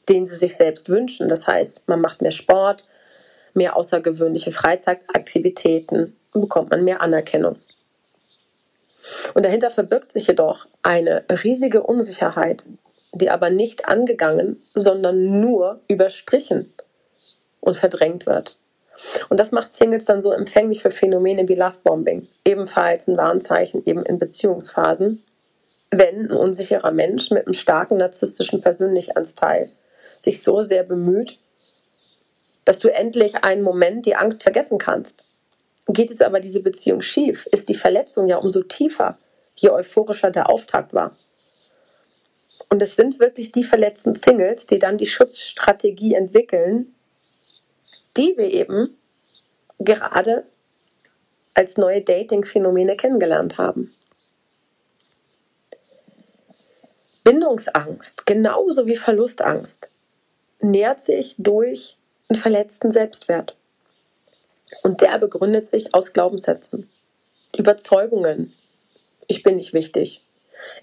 [0.09, 1.29] den sie sich selbst wünschen.
[1.29, 2.85] Das heißt, man macht mehr Sport,
[3.53, 7.57] mehr außergewöhnliche Freizeitaktivitäten und bekommt man mehr Anerkennung.
[9.33, 12.65] Und dahinter verbirgt sich jedoch eine riesige Unsicherheit,
[13.13, 16.73] die aber nicht angegangen, sondern nur überstrichen
[17.59, 18.57] und verdrängt wird.
[19.29, 22.27] Und das macht Singles dann so empfänglich für Phänomene wie Lovebombing.
[22.43, 25.23] Ebenfalls ein Warnzeichen eben in Beziehungsphasen,
[25.91, 29.71] wenn ein unsicherer Mensch mit einem starken narzisstischen Persönlichkeitsanteil
[30.19, 31.39] sich so sehr bemüht,
[32.65, 35.23] dass du endlich einen Moment die Angst vergessen kannst.
[35.87, 39.17] Geht jetzt aber diese Beziehung schief, ist die Verletzung ja umso tiefer,
[39.55, 41.15] je euphorischer der Auftakt war.
[42.69, 46.93] Und es sind wirklich die verletzten Singles, die dann die Schutzstrategie entwickeln,
[48.15, 48.95] die wir eben
[49.79, 50.45] gerade
[51.55, 53.93] als neue Dating-Phänomene kennengelernt haben.
[57.23, 59.89] Bindungsangst, genauso wie Verlustangst,
[60.61, 61.97] nährt sich durch
[62.27, 63.55] einen verletzten Selbstwert.
[64.83, 66.89] Und der begründet sich aus Glaubenssätzen,
[67.57, 68.53] Überzeugungen.
[69.27, 70.23] Ich bin nicht wichtig.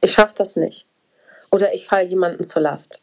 [0.00, 0.86] Ich schaffe das nicht.
[1.52, 3.02] Oder ich falle jemanden zur Last.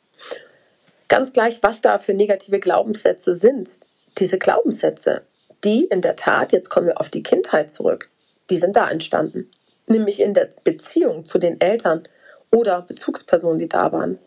[1.08, 3.70] Ganz gleich, was da für negative Glaubenssätze sind,
[4.18, 5.22] diese Glaubenssätze,
[5.64, 8.10] die in der Tat, jetzt kommen wir auf die Kindheit zurück,
[8.50, 9.52] die sind da entstanden.
[9.88, 12.04] Nämlich in der Beziehung zu den Eltern
[12.52, 14.20] oder Bezugspersonen, die da waren.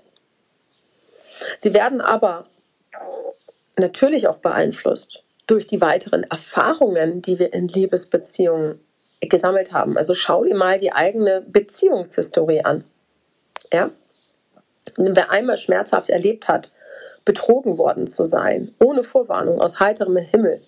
[1.58, 2.46] Sie werden aber
[3.76, 8.80] natürlich auch beeinflusst durch die weiteren Erfahrungen, die wir in Liebesbeziehungen
[9.20, 9.96] gesammelt haben.
[9.96, 12.84] Also schau dir mal die eigene Beziehungshistorie an.
[13.72, 13.90] Ja?
[14.96, 16.72] Wer einmal schmerzhaft erlebt hat,
[17.24, 20.60] betrogen worden zu sein, ohne Vorwarnung, aus heiterem Himmel,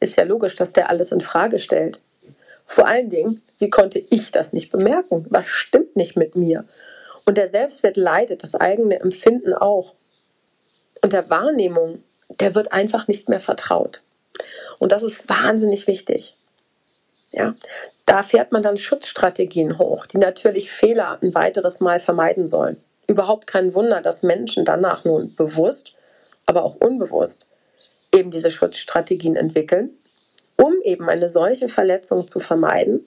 [0.00, 2.00] ist ja logisch, dass der alles in Frage stellt.
[2.64, 5.26] Vor allen Dingen, wie konnte ich das nicht bemerken?
[5.28, 6.64] Was stimmt nicht mit mir?
[7.26, 9.94] Und der Selbstwert leidet, das eigene Empfinden auch.
[11.02, 12.02] Und der Wahrnehmung,
[12.40, 14.02] der wird einfach nicht mehr vertraut.
[14.78, 16.36] Und das ist wahnsinnig wichtig.
[17.32, 17.54] Ja,
[18.06, 23.48] da fährt man dann Schutzstrategien hoch, die natürlich Fehler ein weiteres Mal vermeiden sollen überhaupt
[23.48, 25.94] kein Wunder, dass Menschen danach nun bewusst,
[26.46, 27.46] aber auch unbewusst
[28.14, 29.90] eben diese Schutzstrategien entwickeln,
[30.56, 33.04] um eben eine solche Verletzung zu vermeiden.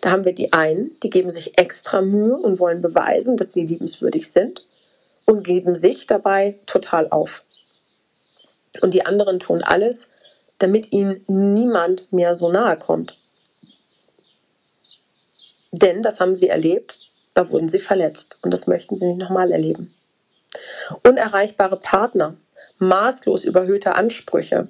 [0.00, 3.64] Da haben wir die einen, die geben sich extra Mühe und wollen beweisen, dass sie
[3.64, 4.66] liebenswürdig sind
[5.30, 7.44] und geben sich dabei total auf.
[8.80, 10.08] Und die anderen tun alles,
[10.58, 13.18] damit ihnen niemand mehr so nahe kommt.
[15.72, 16.98] Denn, das haben sie erlebt,
[17.32, 19.94] da wurden sie verletzt und das möchten sie nicht nochmal erleben.
[21.04, 22.36] Unerreichbare Partner,
[22.78, 24.68] maßlos überhöhte Ansprüche,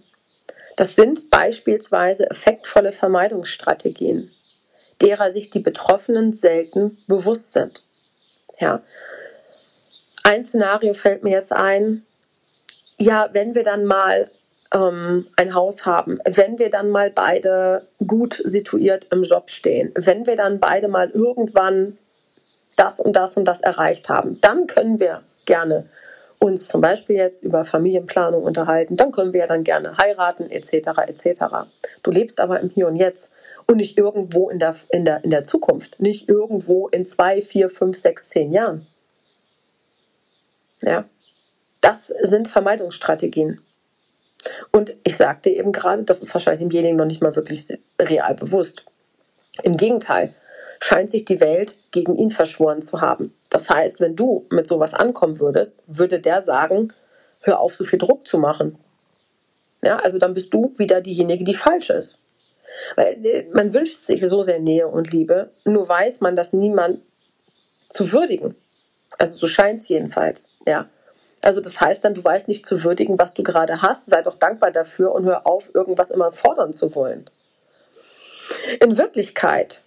[0.76, 4.30] das sind beispielsweise effektvolle Vermeidungsstrategien,
[5.00, 7.82] derer sich die Betroffenen selten bewusst sind.
[8.60, 8.82] Ja.
[10.22, 12.02] Ein Szenario fällt mir jetzt ein,
[12.98, 14.30] ja, wenn wir dann mal
[14.72, 20.26] ähm, ein Haus haben, wenn wir dann mal beide gut situiert im Job stehen, wenn
[20.26, 21.98] wir dann beide mal irgendwann
[22.76, 24.40] das und das und das erreicht haben.
[24.40, 25.86] Dann können wir gerne
[26.38, 28.96] uns zum Beispiel jetzt über Familienplanung unterhalten.
[28.96, 30.98] Dann können wir ja dann gerne heiraten etc.
[31.06, 31.68] etc.
[32.02, 33.30] Du lebst aber im Hier und Jetzt
[33.66, 37.68] und nicht irgendwo in der, in der, in der Zukunft, nicht irgendwo in zwei, vier,
[37.68, 38.86] fünf, sechs, zehn Jahren.
[40.82, 41.04] Ja,
[41.80, 43.60] das sind Vermeidungsstrategien.
[44.72, 47.66] Und ich sagte eben gerade, das ist wahrscheinlich demjenigen noch nicht mal wirklich
[48.00, 48.84] real bewusst.
[49.62, 50.34] Im Gegenteil,
[50.80, 53.34] scheint sich die Welt gegen ihn verschworen zu haben.
[53.50, 56.92] Das heißt, wenn du mit sowas ankommen würdest, würde der sagen,
[57.42, 58.78] hör auf, so viel Druck zu machen.
[59.82, 62.18] Ja, also dann bist du wieder diejenige, die falsch ist.
[62.96, 67.00] Weil äh, man wünscht sich so sehr Nähe und Liebe, nur weiß man das niemand
[67.88, 68.54] zu würdigen.
[69.18, 70.88] Also so scheint es jedenfalls, ja.
[71.42, 74.10] Also das heißt dann, du weißt nicht zu würdigen, was du gerade hast.
[74.10, 77.28] Sei doch dankbar dafür und hör auf, irgendwas immer fordern zu wollen.
[78.80, 79.82] In Wirklichkeit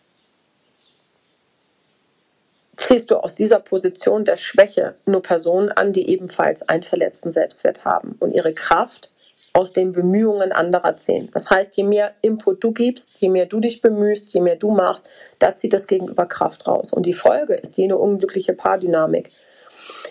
[2.75, 7.85] ziehst du aus dieser Position der Schwäche nur Personen an, die ebenfalls einen verletzten Selbstwert
[7.85, 9.11] haben und ihre Kraft
[9.53, 11.29] aus den Bemühungen anderer ziehen.
[11.31, 14.71] Das heißt, je mehr Input du gibst, je mehr du dich bemühst, je mehr du
[14.71, 16.91] machst, da zieht das Gegenüber Kraft raus.
[16.91, 19.31] Und die Folge ist jene unglückliche Paardynamik,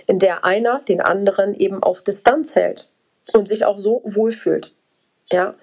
[0.06, 2.88] in der einer den anderen eben auf Distanz hält
[3.32, 4.72] und sich auch so wohlfühlt.
[5.32, 5.54] Ja,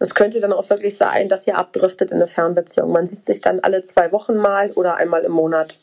[0.00, 2.90] es könnte dann auch wirklich sein, dass ihr abdriftet in eine Fernbeziehung.
[2.90, 5.76] Man sieht sich dann alle zwei Wochen mal oder einmal im Monat.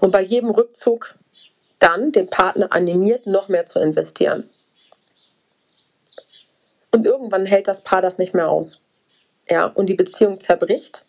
[0.00, 1.14] Und bei jedem Rückzug
[1.78, 4.48] dann den Partner animiert, noch mehr zu investieren.
[6.94, 8.80] Und irgendwann hält das Paar das nicht mehr aus.
[9.50, 11.04] Ja, und die Beziehung zerbricht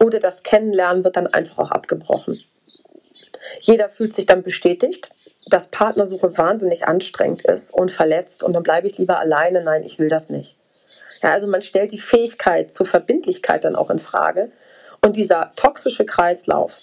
[0.00, 2.42] oder das Kennenlernen wird dann einfach auch abgebrochen.
[3.60, 5.08] Jeder fühlt sich dann bestätigt,
[5.46, 9.62] dass Partnersuche wahnsinnig anstrengend ist und verletzt und dann bleibe ich lieber alleine.
[9.62, 10.56] Nein, ich will das nicht.
[11.22, 14.50] Ja, also man stellt die Fähigkeit zur Verbindlichkeit dann auch in Frage
[15.00, 16.80] und dieser toxische Kreislauf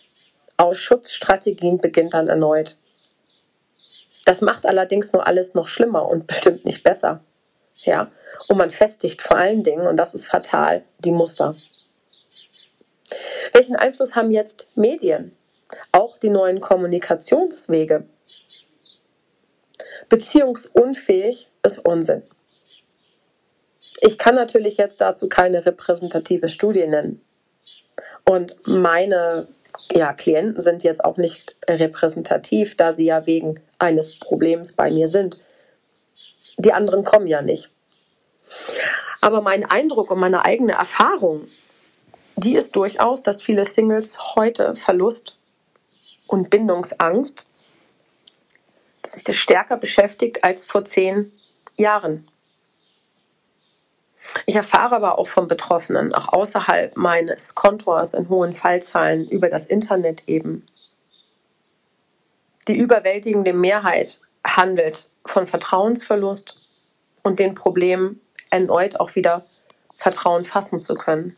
[0.55, 2.77] aus Schutzstrategien beginnt dann erneut.
[4.23, 7.19] Das macht allerdings nur alles noch schlimmer und bestimmt nicht besser.
[7.83, 8.11] Ja,
[8.47, 11.55] und man festigt vor allen Dingen, und das ist fatal, die Muster.
[13.53, 15.35] Welchen Einfluss haben jetzt Medien?
[15.91, 18.07] Auch die neuen Kommunikationswege.
[20.09, 22.23] Beziehungsunfähig ist Unsinn.
[24.01, 27.21] Ich kann natürlich jetzt dazu keine repräsentative Studie nennen.
[28.25, 29.47] Und meine
[29.91, 35.07] ja, Klienten sind jetzt auch nicht repräsentativ, da sie ja wegen eines Problems bei mir
[35.07, 35.41] sind.
[36.57, 37.71] Die anderen kommen ja nicht.
[39.21, 41.47] Aber mein Eindruck und meine eigene Erfahrung,
[42.35, 45.37] die ist durchaus, dass viele Singles heute Verlust
[46.27, 47.45] und Bindungsangst
[49.07, 51.31] sich das stärker beschäftigt als vor zehn
[51.77, 52.27] Jahren.
[54.45, 59.65] Ich erfahre aber auch von Betroffenen, auch außerhalb meines Kontors in hohen Fallzahlen über das
[59.65, 60.67] Internet eben.
[62.67, 66.61] Die überwältigende Mehrheit handelt von Vertrauensverlust
[67.23, 68.21] und den Problemen
[68.51, 69.45] erneut auch wieder
[69.95, 71.35] Vertrauen fassen zu können.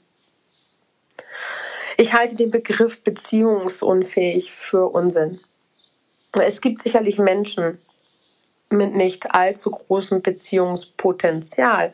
[1.97, 5.39] Ich halte den Begriff beziehungsunfähig für Unsinn.
[6.33, 7.79] Es gibt sicherlich Menschen
[8.69, 11.93] mit nicht allzu großem Beziehungspotenzial.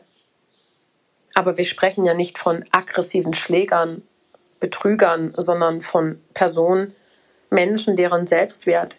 [1.34, 4.02] Aber wir sprechen ja nicht von aggressiven Schlägern,
[4.60, 6.94] Betrügern, sondern von Personen,
[7.50, 8.96] Menschen, deren Selbstwert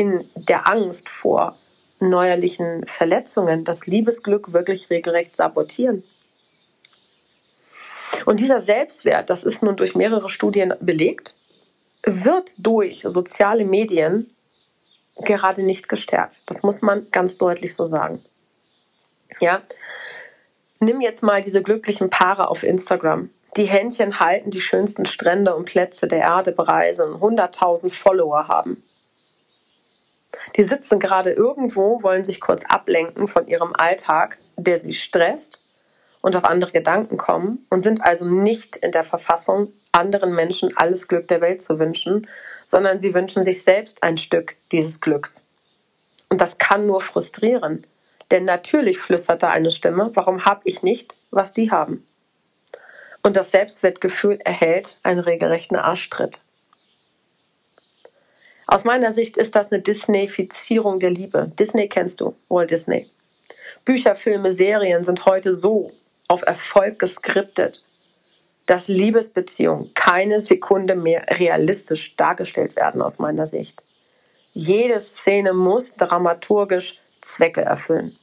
[0.00, 1.58] in der Angst vor
[1.98, 6.02] neuerlichen Verletzungen das Liebesglück wirklich regelrecht sabotieren.
[8.24, 11.36] Und dieser Selbstwert, das ist nun durch mehrere Studien belegt,
[12.06, 14.34] wird durch soziale Medien
[15.16, 16.44] gerade nicht gestärkt.
[16.46, 18.22] Das muss man ganz deutlich so sagen.
[19.38, 19.60] Ja,
[20.78, 23.28] nimm jetzt mal diese glücklichen Paare auf Instagram.
[23.58, 28.82] Die Händchen halten, die schönsten Strände und Plätze der Erde bereisen, 100.000 Follower haben.
[30.56, 35.64] Die sitzen gerade irgendwo, wollen sich kurz ablenken von ihrem Alltag, der sie stresst
[36.20, 41.08] und auf andere Gedanken kommen und sind also nicht in der Verfassung, anderen Menschen alles
[41.08, 42.28] Glück der Welt zu wünschen,
[42.66, 45.46] sondern sie wünschen sich selbst ein Stück dieses Glücks.
[46.28, 47.86] Und das kann nur frustrieren,
[48.30, 52.06] denn natürlich flüstert da eine Stimme, warum habe ich nicht, was die haben?
[53.22, 56.42] Und das Selbstwertgefühl erhält einen regelrechten Arschtritt.
[58.70, 61.50] Aus meiner Sicht ist das eine Disneyfizierung der Liebe.
[61.58, 63.10] Disney kennst du, Walt Disney.
[63.84, 65.90] Bücher, Filme, Serien sind heute so
[66.28, 67.84] auf Erfolg geskriptet,
[68.66, 73.82] dass Liebesbeziehungen keine Sekunde mehr realistisch dargestellt werden aus meiner Sicht.
[74.52, 78.16] Jede Szene muss dramaturgisch Zwecke erfüllen.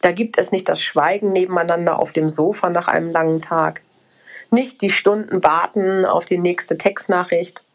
[0.00, 3.82] Da gibt es nicht das Schweigen nebeneinander auf dem Sofa nach einem langen Tag,
[4.50, 7.65] nicht die Stunden warten auf die nächste Textnachricht.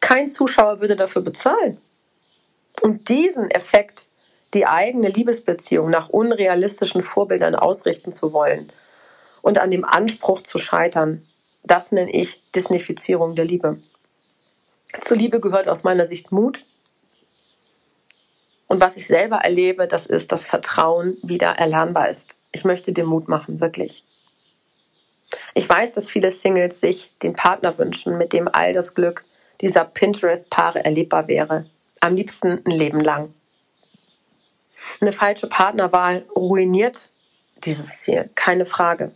[0.00, 1.80] Kein Zuschauer würde dafür bezahlen.
[2.82, 4.06] Und diesen Effekt,
[4.54, 8.72] die eigene Liebesbeziehung nach unrealistischen Vorbildern ausrichten zu wollen
[9.42, 11.26] und an dem Anspruch zu scheitern.
[11.64, 13.80] Das nenne ich Disneyfizierung der Liebe.
[15.02, 16.64] Zur Liebe gehört aus meiner Sicht Mut,
[18.68, 22.36] Und was ich selber erlebe, das ist, dass Vertrauen wieder erlernbar ist.
[22.52, 24.04] Ich möchte dir Mut machen, wirklich.
[25.54, 29.24] Ich weiß, dass viele Singles sich den Partner wünschen, mit dem all das Glück
[29.60, 31.66] dieser Pinterest-Paare erlebbar wäre.
[32.00, 33.34] Am liebsten ein Leben lang.
[35.00, 37.00] Eine falsche Partnerwahl ruiniert
[37.64, 39.12] dieses Ziel, keine Frage.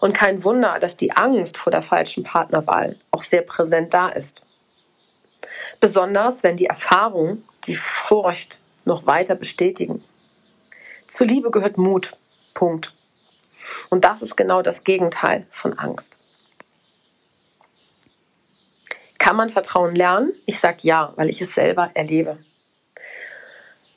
[0.00, 4.46] Und kein Wunder, dass die Angst vor der falschen Partnerwahl auch sehr präsent da ist.
[5.80, 10.04] Besonders wenn die Erfahrung die Furcht noch weiter bestätigen.
[11.06, 12.16] Zur Liebe gehört Mut.
[12.54, 12.94] Punkt.
[13.90, 16.18] Und das ist genau das Gegenteil von Angst.
[19.24, 20.34] Kann man Vertrauen lernen?
[20.44, 22.36] Ich sage ja, weil ich es selber erlebe.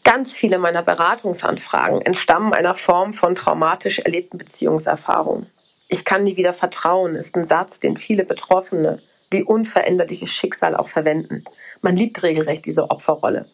[0.05, 5.51] Ganz viele meiner Beratungsanfragen entstammen einer Form von traumatisch erlebten Beziehungserfahrungen.
[5.89, 10.87] Ich kann nie wieder vertrauen, ist ein Satz, den viele Betroffene wie unveränderliches Schicksal auch
[10.87, 11.43] verwenden.
[11.81, 13.49] Man liebt regelrecht diese Opferrolle.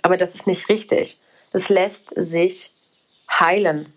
[0.00, 1.20] Aber das ist nicht richtig.
[1.52, 2.74] Es lässt sich
[3.30, 3.92] heilen.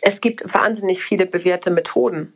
[0.00, 2.32] Es gibt wahnsinnig viele bewährte Methoden,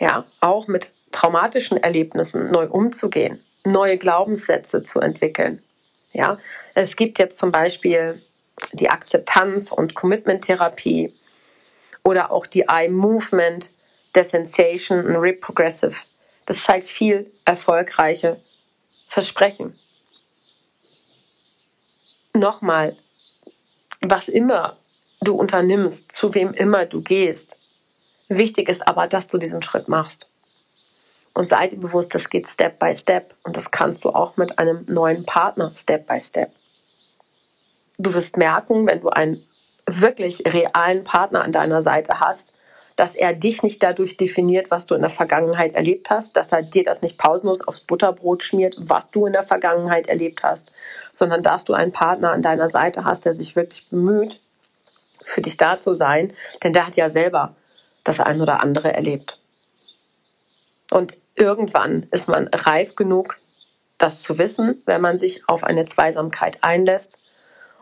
[0.00, 5.60] ja, auch mit traumatischen Erlebnissen neu umzugehen, neue Glaubenssätze zu entwickeln.
[6.12, 6.38] Ja,
[6.74, 8.22] es gibt jetzt zum Beispiel
[8.72, 11.12] die Akzeptanz- und Commitment-Therapie
[12.04, 13.68] oder auch die Eye-Movement,
[14.14, 15.96] der Sensation und Reprogressive.
[16.46, 18.40] Das zeigt viel erfolgreiche
[19.08, 19.76] Versprechen.
[22.34, 22.96] Nochmal,
[24.00, 24.76] was immer
[25.20, 27.58] du unternimmst, zu wem immer du gehst,
[28.28, 30.30] wichtig ist aber, dass du diesen Schritt machst.
[31.38, 33.32] Und sei dir bewusst, das geht Step by Step.
[33.44, 36.50] Und das kannst du auch mit einem neuen Partner Step by Step.
[37.96, 39.46] Du wirst merken, wenn du einen
[39.86, 42.54] wirklich realen Partner an deiner Seite hast,
[42.96, 46.62] dass er dich nicht dadurch definiert, was du in der Vergangenheit erlebt hast, dass er
[46.62, 50.72] dir das nicht pausenlos aufs Butterbrot schmiert, was du in der Vergangenheit erlebt hast,
[51.12, 54.40] sondern dass du einen Partner an deiner Seite hast, der sich wirklich bemüht,
[55.22, 56.32] für dich da zu sein,
[56.64, 57.54] denn der hat ja selber
[58.02, 59.38] das ein oder andere erlebt.
[60.90, 63.38] Und irgendwann ist man reif genug,
[63.96, 67.22] das zu wissen, wenn man sich auf eine Zweisamkeit einlässt.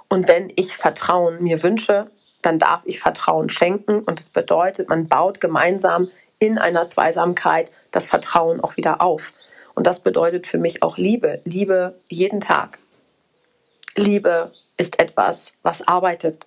[0.09, 2.11] Und wenn ich Vertrauen mir wünsche,
[2.43, 4.01] dann darf ich Vertrauen schenken.
[4.01, 9.33] Und das bedeutet, man baut gemeinsam in einer Zweisamkeit das Vertrauen auch wieder auf.
[9.75, 11.41] Und das bedeutet für mich auch Liebe.
[11.45, 12.79] Liebe jeden Tag.
[13.97, 16.47] Liebe ist etwas, was arbeitet.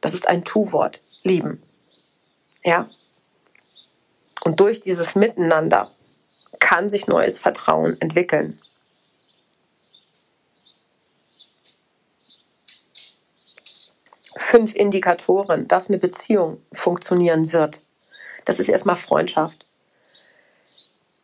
[0.00, 1.00] Das ist ein Tu-Wort.
[1.22, 1.62] Lieben.
[2.62, 2.88] Ja.
[4.44, 5.90] Und durch dieses Miteinander
[6.58, 8.60] kann sich neues Vertrauen entwickeln.
[14.36, 17.84] Fünf Indikatoren, dass eine Beziehung funktionieren wird.
[18.44, 19.64] Das ist erstmal Freundschaft.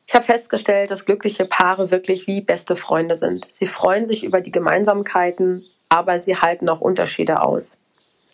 [0.06, 3.46] Ich habe festgestellt, dass glückliche Paare wirklich wie beste Freunde sind.
[3.48, 7.78] Sie freuen sich über die Gemeinsamkeiten, aber sie halten auch Unterschiede aus.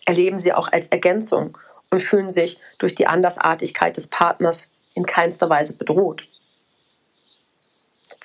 [0.05, 1.57] Erleben sie auch als Ergänzung
[1.91, 6.27] und fühlen sich durch die Andersartigkeit des Partners in keinster Weise bedroht.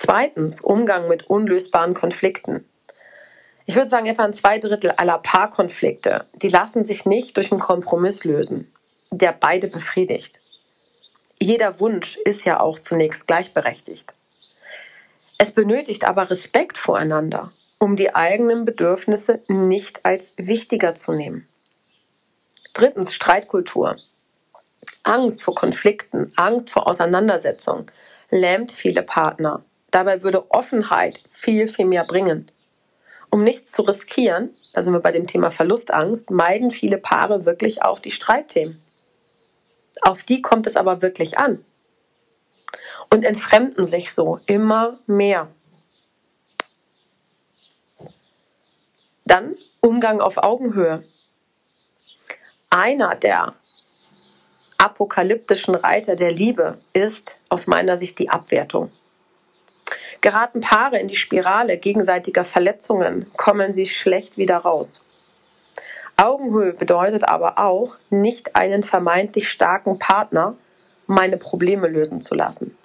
[0.04, 2.68] Zweitens, Umgang mit unlösbaren Konflikten.
[3.66, 7.60] Ich würde sagen, etwa ein zwei Drittel aller Paarkonflikte, die lassen sich nicht durch einen
[7.60, 8.72] Kompromiss lösen,
[9.12, 10.40] der beide befriedigt.
[11.40, 14.16] Jeder Wunsch ist ja auch zunächst gleichberechtigt.
[15.38, 21.46] Es benötigt aber Respekt voreinander, um die eigenen Bedürfnisse nicht als wichtiger zu nehmen.
[22.74, 23.98] Drittens, Streitkultur.
[25.04, 27.86] Angst vor Konflikten, Angst vor Auseinandersetzungen
[28.30, 32.50] lähmt viele Partner Dabei würde Offenheit viel, viel mehr bringen.
[33.30, 37.82] Um nichts zu riskieren, da sind wir bei dem Thema Verlustangst, meiden viele Paare wirklich
[37.82, 38.82] auch die Streitthemen.
[40.00, 41.64] Auf die kommt es aber wirklich an.
[43.10, 45.48] Und entfremden sich so immer mehr.
[49.26, 51.04] Dann Umgang auf Augenhöhe.
[52.70, 53.54] Einer der
[54.78, 58.90] apokalyptischen Reiter der Liebe ist aus meiner Sicht die Abwertung.
[60.22, 65.04] Geraten Paare in die Spirale gegenseitiger Verletzungen, kommen sie schlecht wieder raus.
[66.16, 70.56] Augenhöhe bedeutet aber auch, nicht einen vermeintlich starken Partner
[71.08, 72.78] meine Probleme lösen zu lassen.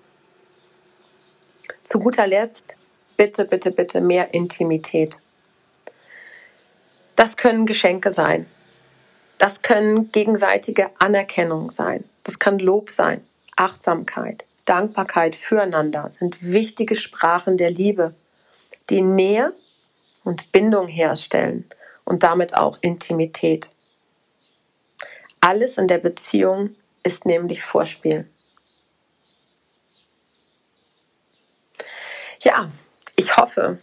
[1.84, 2.76] Zu guter Letzt,
[3.18, 5.18] bitte, bitte, bitte mehr Intimität.
[7.16, 8.48] Das können Geschenke sein.
[9.38, 12.04] Das können gegenseitige Anerkennung sein.
[12.24, 13.24] Das kann Lob sein,
[13.56, 14.47] Achtsamkeit.
[14.68, 18.14] Dankbarkeit füreinander sind wichtige Sprachen der Liebe,
[18.90, 19.54] die Nähe
[20.24, 21.66] und Bindung herstellen
[22.04, 23.72] und damit auch Intimität.
[25.40, 28.30] Alles in der Beziehung ist nämlich Vorspiel.
[32.44, 32.70] Ja,
[33.16, 33.80] ich hoffe,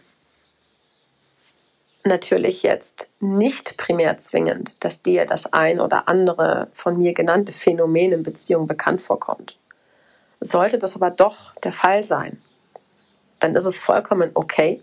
[2.03, 8.11] natürlich jetzt nicht primär zwingend, dass dir das ein oder andere von mir genannte Phänomen
[8.11, 9.57] in Beziehung bekannt vorkommt.
[10.39, 12.41] Sollte das aber doch der Fall sein,
[13.39, 14.81] dann ist es vollkommen okay.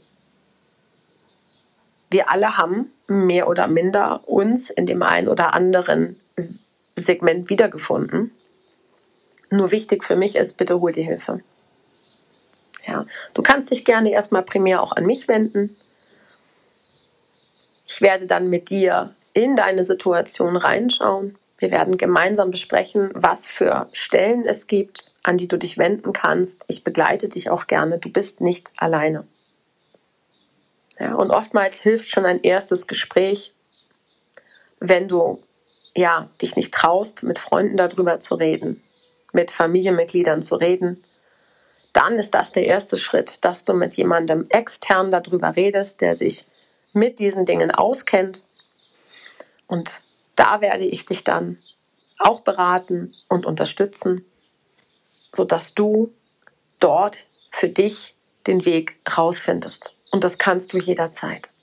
[2.11, 6.21] Wir alle haben mehr oder minder uns in dem einen oder anderen
[6.97, 8.33] Segment wiedergefunden.
[9.51, 11.41] Nur wichtig für mich ist, bitte hol die Hilfe.
[12.87, 15.77] Ja, du kannst dich gerne erstmal primär auch an mich wenden.
[17.87, 21.37] Ich werde dann mit dir in deine Situation reinschauen.
[21.63, 26.65] Wir werden gemeinsam besprechen, was für Stellen es gibt, an die du dich wenden kannst.
[26.67, 27.99] Ich begleite dich auch gerne.
[27.99, 29.29] Du bist nicht alleine.
[30.99, 33.55] Ja, und oftmals hilft schon ein erstes Gespräch,
[34.81, 35.41] wenn du
[35.95, 38.83] ja, dich nicht traust, mit Freunden darüber zu reden,
[39.33, 41.05] mit Familienmitgliedern zu reden,
[41.93, 46.45] dann ist das der erste Schritt, dass du mit jemandem extern darüber redest, der sich
[46.93, 48.49] mit diesen Dingen auskennt.
[49.69, 49.93] Und
[50.43, 51.59] da werde ich dich dann
[52.19, 54.25] auch beraten und unterstützen,
[55.33, 56.13] sodass du
[56.81, 57.17] dort
[57.53, 58.17] für dich
[58.49, 59.95] den Weg rausfindest.
[60.11, 61.55] Und das kannst du jederzeit.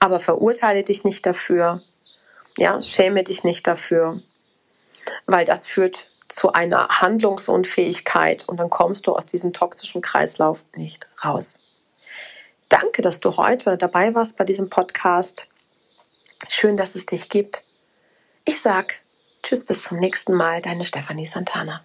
[0.00, 1.82] Aber verurteile dich nicht dafür.
[2.56, 4.22] Ja, schäme dich nicht dafür,
[5.26, 5.98] weil das führt
[6.28, 11.58] zu einer Handlungsunfähigkeit und dann kommst du aus diesem toxischen Kreislauf nicht raus.
[12.70, 15.50] Danke, dass du heute dabei warst bei diesem Podcast.
[16.48, 17.65] Schön, dass es dich gibt.
[18.48, 19.00] Ich sag
[19.42, 21.84] Tschüss bis zum nächsten Mal, deine Stefanie Santana.